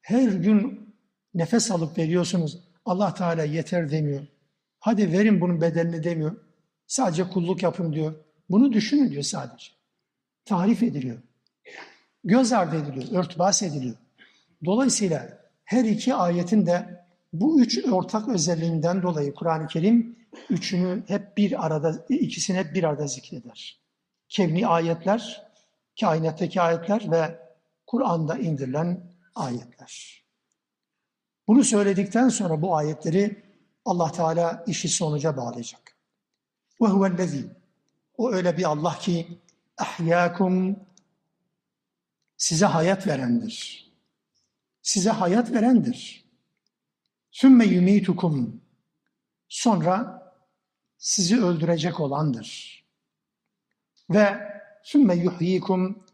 [0.00, 0.94] Her gün
[1.34, 2.58] nefes alıp veriyorsunuz.
[2.84, 4.26] Allah Teala yeter demiyor.
[4.80, 6.36] Hadi verin bunun bedelini demiyor.
[6.86, 8.14] Sadece kulluk yapın diyor.
[8.50, 9.66] Bunu düşünün diyor sadece.
[10.44, 11.18] Tarif ediliyor.
[12.24, 13.96] Göz ardı ediliyor, örtbas ediliyor.
[14.64, 20.16] Dolayısıyla her iki ayetin de bu üç ortak özelliğinden dolayı Kur'an-ı Kerim
[20.50, 23.80] üçünü hep bir arada, ikisini hep bir arada zikreder.
[24.28, 25.46] Kevni ayetler,
[26.00, 27.38] kainattaki ayetler ve
[27.86, 29.00] Kur'an'da indirilen
[29.34, 30.24] ayetler.
[31.48, 33.44] Bunu söyledikten sonra bu ayetleri
[33.84, 35.96] Allah Teala işi sonuca bağlayacak.
[36.82, 37.46] Ve huvellezî
[38.18, 39.38] O öyle bir Allah ki
[39.78, 40.76] ahyâkum
[42.36, 43.84] size hayat verendir.
[44.82, 46.24] Size hayat verendir.
[47.30, 48.60] Sümme yumitukum
[49.48, 50.22] sonra
[50.98, 52.84] sizi öldürecek olandır.
[54.10, 54.38] Ve
[54.82, 56.04] sümme yuhyikum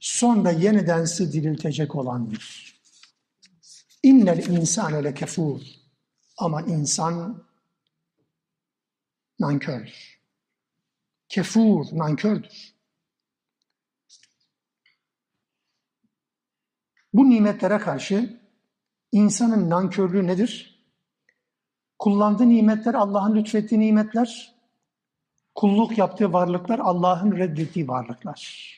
[0.00, 2.74] sonra yeniden sizi diriltecek olandır.
[4.02, 5.60] İnnel insane lekefur
[6.36, 7.44] ama insan
[9.38, 10.18] nankördür.
[11.28, 12.77] Kefur, nankördür.
[17.12, 18.40] Bu nimetlere karşı
[19.12, 20.84] insanın nankörlüğü nedir?
[21.98, 24.54] Kullandığı nimetler Allah'ın lütfettiği nimetler,
[25.54, 28.68] kulluk yaptığı varlıklar Allah'ın reddettiği varlıklar.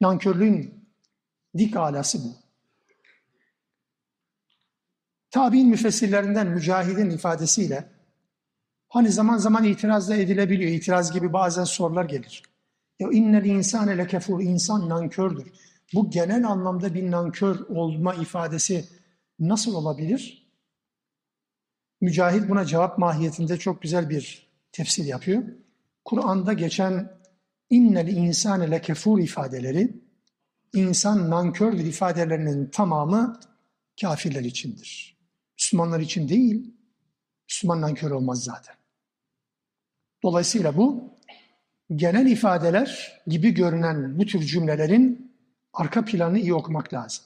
[0.00, 0.88] Nankörlüğün
[1.58, 2.42] dik alası bu.
[5.30, 7.88] Tabi'in müfessirlerinden Mücahid'in ifadesiyle
[8.88, 10.70] hani zaman zaman itiraz da edilebiliyor.
[10.70, 12.42] İtiraz gibi bazen sorular gelir.
[13.00, 15.52] Ya innel insane lekefur insan nankördür.
[15.94, 18.88] Bu genel anlamda bir nankör olma ifadesi
[19.38, 20.52] nasıl olabilir?
[22.00, 25.42] Mücahit buna cevap mahiyetinde çok güzel bir tefsir yapıyor.
[26.04, 27.12] Kur'an'da geçen
[27.70, 30.02] innel insane lekefur ifadeleri
[30.74, 33.40] insan nankördür ifadelerinin tamamı
[34.00, 35.18] kafirler içindir.
[35.58, 36.74] Müslümanlar için değil,
[37.48, 38.74] Müslüman nankör olmaz zaten.
[40.22, 41.18] Dolayısıyla bu
[41.96, 45.31] genel ifadeler gibi görünen bu tür cümlelerin
[45.72, 47.24] arka planını iyi okumak lazım.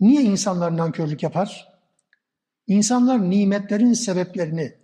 [0.00, 1.72] Niye insanlar nankörlük yapar?
[2.66, 4.74] İnsanlar nimetlerin sebeplerini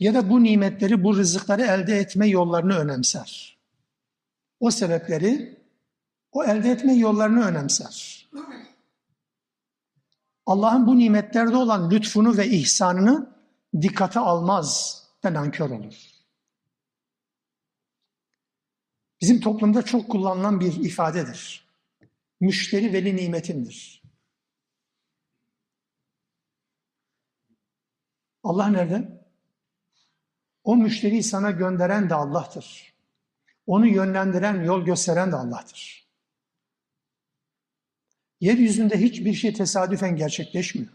[0.00, 3.58] ya da bu nimetleri, bu rızıkları elde etme yollarını önemser.
[4.60, 5.60] O sebepleri,
[6.32, 8.28] o elde etme yollarını önemser.
[10.46, 13.30] Allah'ın bu nimetlerde olan lütfunu ve ihsanını
[13.82, 16.15] dikkate almaz ve nankör olur.
[19.20, 21.66] Bizim toplumda çok kullanılan bir ifadedir.
[22.40, 24.02] Müşteri veli nimetindir.
[28.42, 29.26] Allah nerede?
[30.64, 32.94] O müşteriyi sana gönderen de Allah'tır.
[33.66, 36.06] Onu yönlendiren, yol gösteren de Allah'tır.
[38.40, 40.92] Yeryüzünde hiçbir şey tesadüfen gerçekleşmiyor.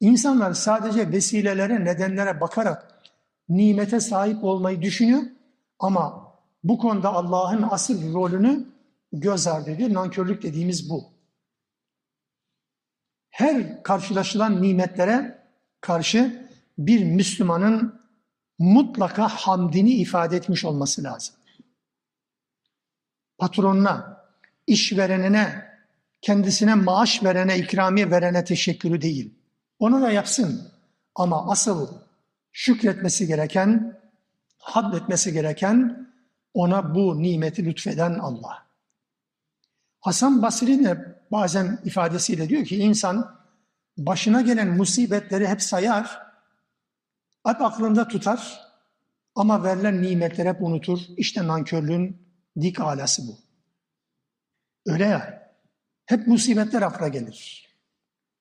[0.00, 3.02] İnsanlar sadece vesilelere, nedenlere bakarak
[3.48, 5.22] nimete sahip olmayı düşünüyor
[5.80, 8.66] ama bu konuda Allah'ın asıl rolünü
[9.12, 9.92] göz ardı ediyor.
[9.92, 11.04] Nankörlük dediğimiz bu.
[13.30, 15.38] Her karşılaşılan nimetlere
[15.80, 18.00] karşı bir Müslümanın
[18.58, 21.34] mutlaka hamdini ifade etmiş olması lazım.
[23.38, 24.24] Patronuna,
[24.66, 25.70] işverenine,
[26.20, 29.34] kendisine maaş verene, ikramiye verene teşekkürü değil.
[29.78, 30.68] Onu da yapsın.
[31.14, 31.88] Ama asıl
[32.52, 33.99] şükretmesi gereken,
[34.70, 36.06] hamd etmesi gereken
[36.54, 38.66] ona bu nimeti lütfeden Allah.
[40.00, 43.40] Hasan Basri de bazen ifadesiyle diyor ki insan
[43.98, 46.22] başına gelen musibetleri hep sayar,
[47.46, 48.60] hep aklında tutar
[49.34, 50.98] ama verilen nimetleri hep unutur.
[51.16, 52.22] İşte nankörlüğün
[52.60, 53.38] dik alası bu.
[54.86, 55.50] Öyle ya.
[56.06, 57.68] Hep musibetler akla gelir.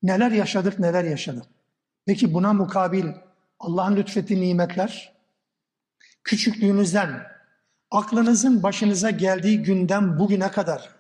[0.04, 1.46] Neler yaşadık, neler yaşadık.
[2.06, 3.06] Peki buna mukabil
[3.60, 5.19] Allah'ın lütfettiği nimetler,
[6.25, 7.23] küçüklüğünüzden,
[7.91, 10.91] aklınızın başınıza geldiği günden bugüne kadar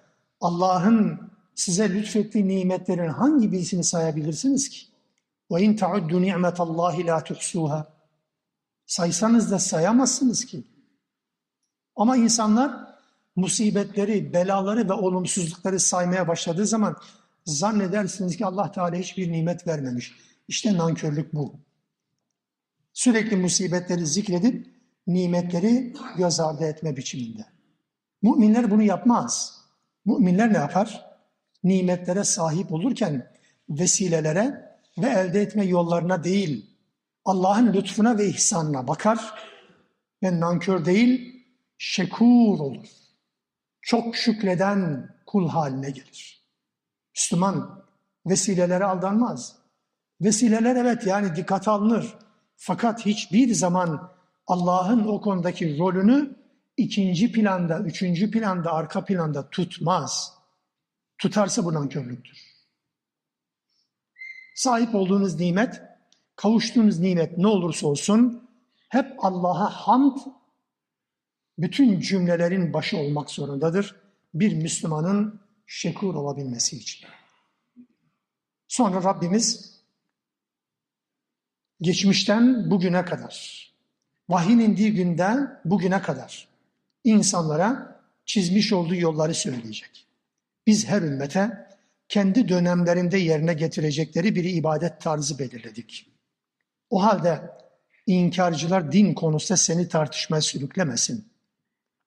[0.40, 4.86] Allah'ın size lütfettiği nimetlerin hangi birisini sayabilirsiniz ki?
[5.50, 7.84] وَاِنْ تَعُدُّ نِعْمَةَ اللّٰهِ لَا تُحْسُوهَا
[8.86, 10.64] Saysanız da sayamazsınız ki.
[11.96, 12.94] Ama insanlar
[13.36, 16.96] musibetleri, belaları ve olumsuzlukları saymaya başladığı zaman
[17.44, 20.12] zannedersiniz ki Allah Teala hiçbir nimet vermemiş.
[20.48, 21.54] İşte nankörlük bu.
[22.92, 24.66] Sürekli musibetleri zikredip
[25.09, 27.45] nimetleri göz ardı etme biçiminde.
[28.21, 29.61] Müminler bunu yapmaz.
[30.05, 31.05] Müminler ne yapar?
[31.63, 33.31] Nimetlere sahip olurken
[33.69, 36.69] vesilelere ve elde etme yollarına değil,
[37.25, 39.33] Allah'ın lütfuna ve ihsanına bakar
[40.23, 41.43] ve nankör değil,
[41.77, 42.87] şekur olur.
[43.81, 46.45] Çok şükreden kul haline gelir.
[47.15, 47.83] Müslüman
[48.25, 49.55] vesilelere aldanmaz.
[50.21, 52.15] Vesileler evet yani dikkat alınır.
[52.55, 54.11] Fakat hiçbir zaman
[54.49, 56.35] Allah'ın o konudaki rolünü
[56.77, 60.33] ikinci planda, üçüncü planda, arka planda tutmaz.
[61.17, 62.49] Tutarsa bu nankörlüktür.
[64.55, 65.81] Sahip olduğunuz nimet,
[66.35, 68.49] kavuştuğunuz nimet ne olursa olsun
[68.89, 70.17] hep Allah'a hamd
[71.57, 73.95] bütün cümlelerin başı olmak zorundadır.
[74.33, 77.09] Bir Müslümanın şekur olabilmesi için.
[78.67, 79.79] Sonra Rabbimiz
[81.81, 83.68] geçmişten bugüne kadar,
[84.29, 86.47] vahyin indiği günden bugüne kadar
[87.03, 90.07] insanlara çizmiş olduğu yolları söyleyecek.
[90.67, 91.67] Biz her ümmete
[92.09, 96.11] kendi dönemlerinde yerine getirecekleri bir ibadet tarzı belirledik.
[96.89, 97.41] O halde
[98.07, 101.27] inkarcılar din konusunda seni tartışmaya sürüklemesin.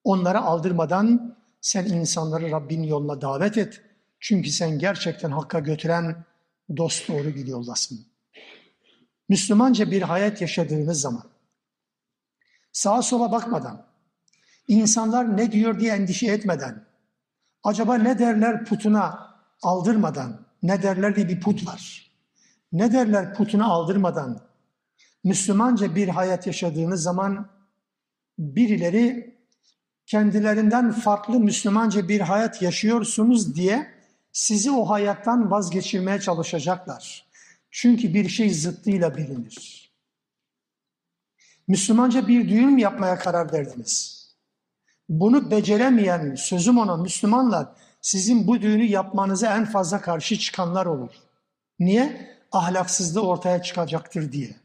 [0.04, 3.80] Onlara aldırmadan sen insanları Rabbin yoluna davet et.
[4.20, 6.24] Çünkü sen gerçekten hakka götüren
[6.76, 8.06] dost doğru bir yoldasın.
[9.28, 11.31] Müslümanca bir hayat yaşadığınız zaman
[12.72, 13.86] sağa sola bakmadan,
[14.68, 16.84] insanlar ne diyor diye endişe etmeden,
[17.64, 22.12] acaba ne derler putuna aldırmadan, ne derler diye bir put var.
[22.72, 24.40] Ne derler putuna aldırmadan,
[25.24, 27.48] Müslümanca bir hayat yaşadığınız zaman
[28.38, 29.36] birileri
[30.06, 33.86] kendilerinden farklı Müslümanca bir hayat yaşıyorsunuz diye
[34.32, 37.26] sizi o hayattan vazgeçirmeye çalışacaklar.
[37.70, 39.81] Çünkü bir şey zıttıyla bilinir.
[41.68, 44.22] Müslümanca bir düğün yapmaya karar verdiniz.
[45.08, 47.66] Bunu beceremeyen, sözüm ona Müslümanlar,
[48.00, 51.10] sizin bu düğünü yapmanıza en fazla karşı çıkanlar olur.
[51.78, 52.32] Niye?
[52.52, 54.56] Ahlaksızlığı ortaya çıkacaktır diye.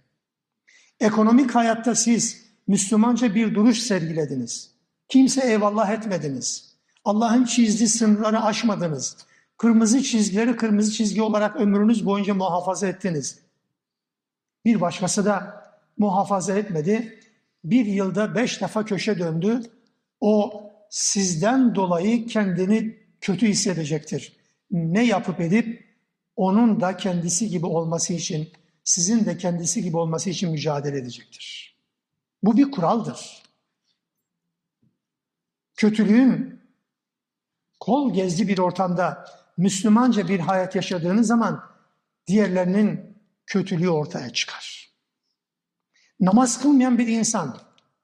[0.99, 4.71] Ekonomik hayatta siz Müslümanca bir duruş sergilediniz.
[5.09, 6.75] Kimse eyvallah etmediniz.
[7.05, 9.17] Allah'ın çizdiği sınırları aşmadınız.
[9.57, 13.39] Kırmızı çizgileri kırmızı çizgi olarak ömrünüz boyunca muhafaza ettiniz.
[14.65, 15.66] Bir başkası da
[15.97, 17.19] muhafaza etmedi.
[17.63, 19.61] Bir yılda beş defa köşe döndü.
[20.21, 24.37] O sizden dolayı kendini kötü hissedecektir.
[24.71, 25.87] Ne yapıp edip
[26.35, 28.51] onun da kendisi gibi olması için,
[28.83, 31.77] sizin de kendisi gibi olması için mücadele edecektir.
[32.43, 33.43] Bu bir kuraldır.
[35.75, 36.61] Kötülüğün
[37.79, 39.25] kol gezdi bir ortamda
[39.57, 41.63] Müslümanca bir hayat yaşadığınız zaman
[42.27, 44.86] diğerlerinin kötülüğü ortaya çıkar.
[46.19, 47.57] Namaz kılmayan bir insan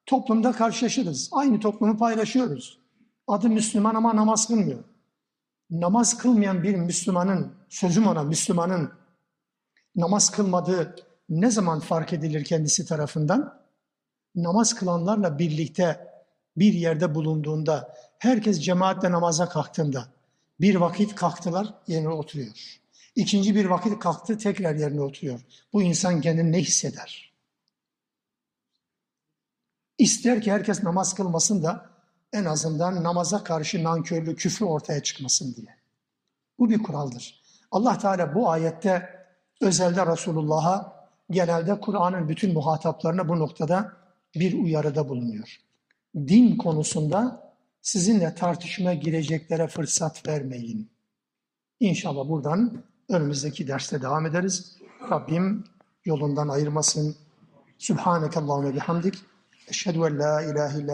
[0.05, 1.29] toplumda karşılaşırız.
[1.31, 2.79] Aynı toplumu paylaşıyoruz.
[3.27, 4.83] Adı Müslüman ama namaz kılmıyor.
[5.69, 8.91] Namaz kılmayan bir Müslümanın, sözüm ona Müslümanın
[9.95, 10.95] namaz kılmadığı
[11.29, 13.61] ne zaman fark edilir kendisi tarafından?
[14.35, 16.07] Namaz kılanlarla birlikte
[16.57, 20.05] bir yerde bulunduğunda, herkes cemaatle namaza kalktığında,
[20.59, 22.79] bir vakit kalktılar, yerine oturuyor.
[23.15, 25.39] İkinci bir vakit kalktı, tekrar yerine oturuyor.
[25.73, 27.32] Bu insan kendini ne hisseder?
[30.03, 31.89] İster ki herkes namaz kılmasın da
[32.33, 35.75] en azından namaza karşı nankörlük, küfür ortaya çıkmasın diye.
[36.59, 37.41] Bu bir kuraldır.
[37.71, 39.09] Allah Teala bu ayette
[39.61, 43.93] özelde Resulullah'a, genelde Kur'an'ın bütün muhataplarına bu noktada
[44.35, 45.57] bir uyarıda bulunuyor.
[46.15, 50.91] Din konusunda sizinle tartışmaya gireceklere fırsat vermeyin.
[51.79, 54.77] İnşallah buradan önümüzdeki derste devam ederiz.
[55.11, 55.63] Rabbim
[56.05, 57.15] yolundan ayırmasın.
[57.77, 59.15] Subhaneke Allahümme bihamdik.
[59.67, 60.91] Eşhedü en la ilahe illa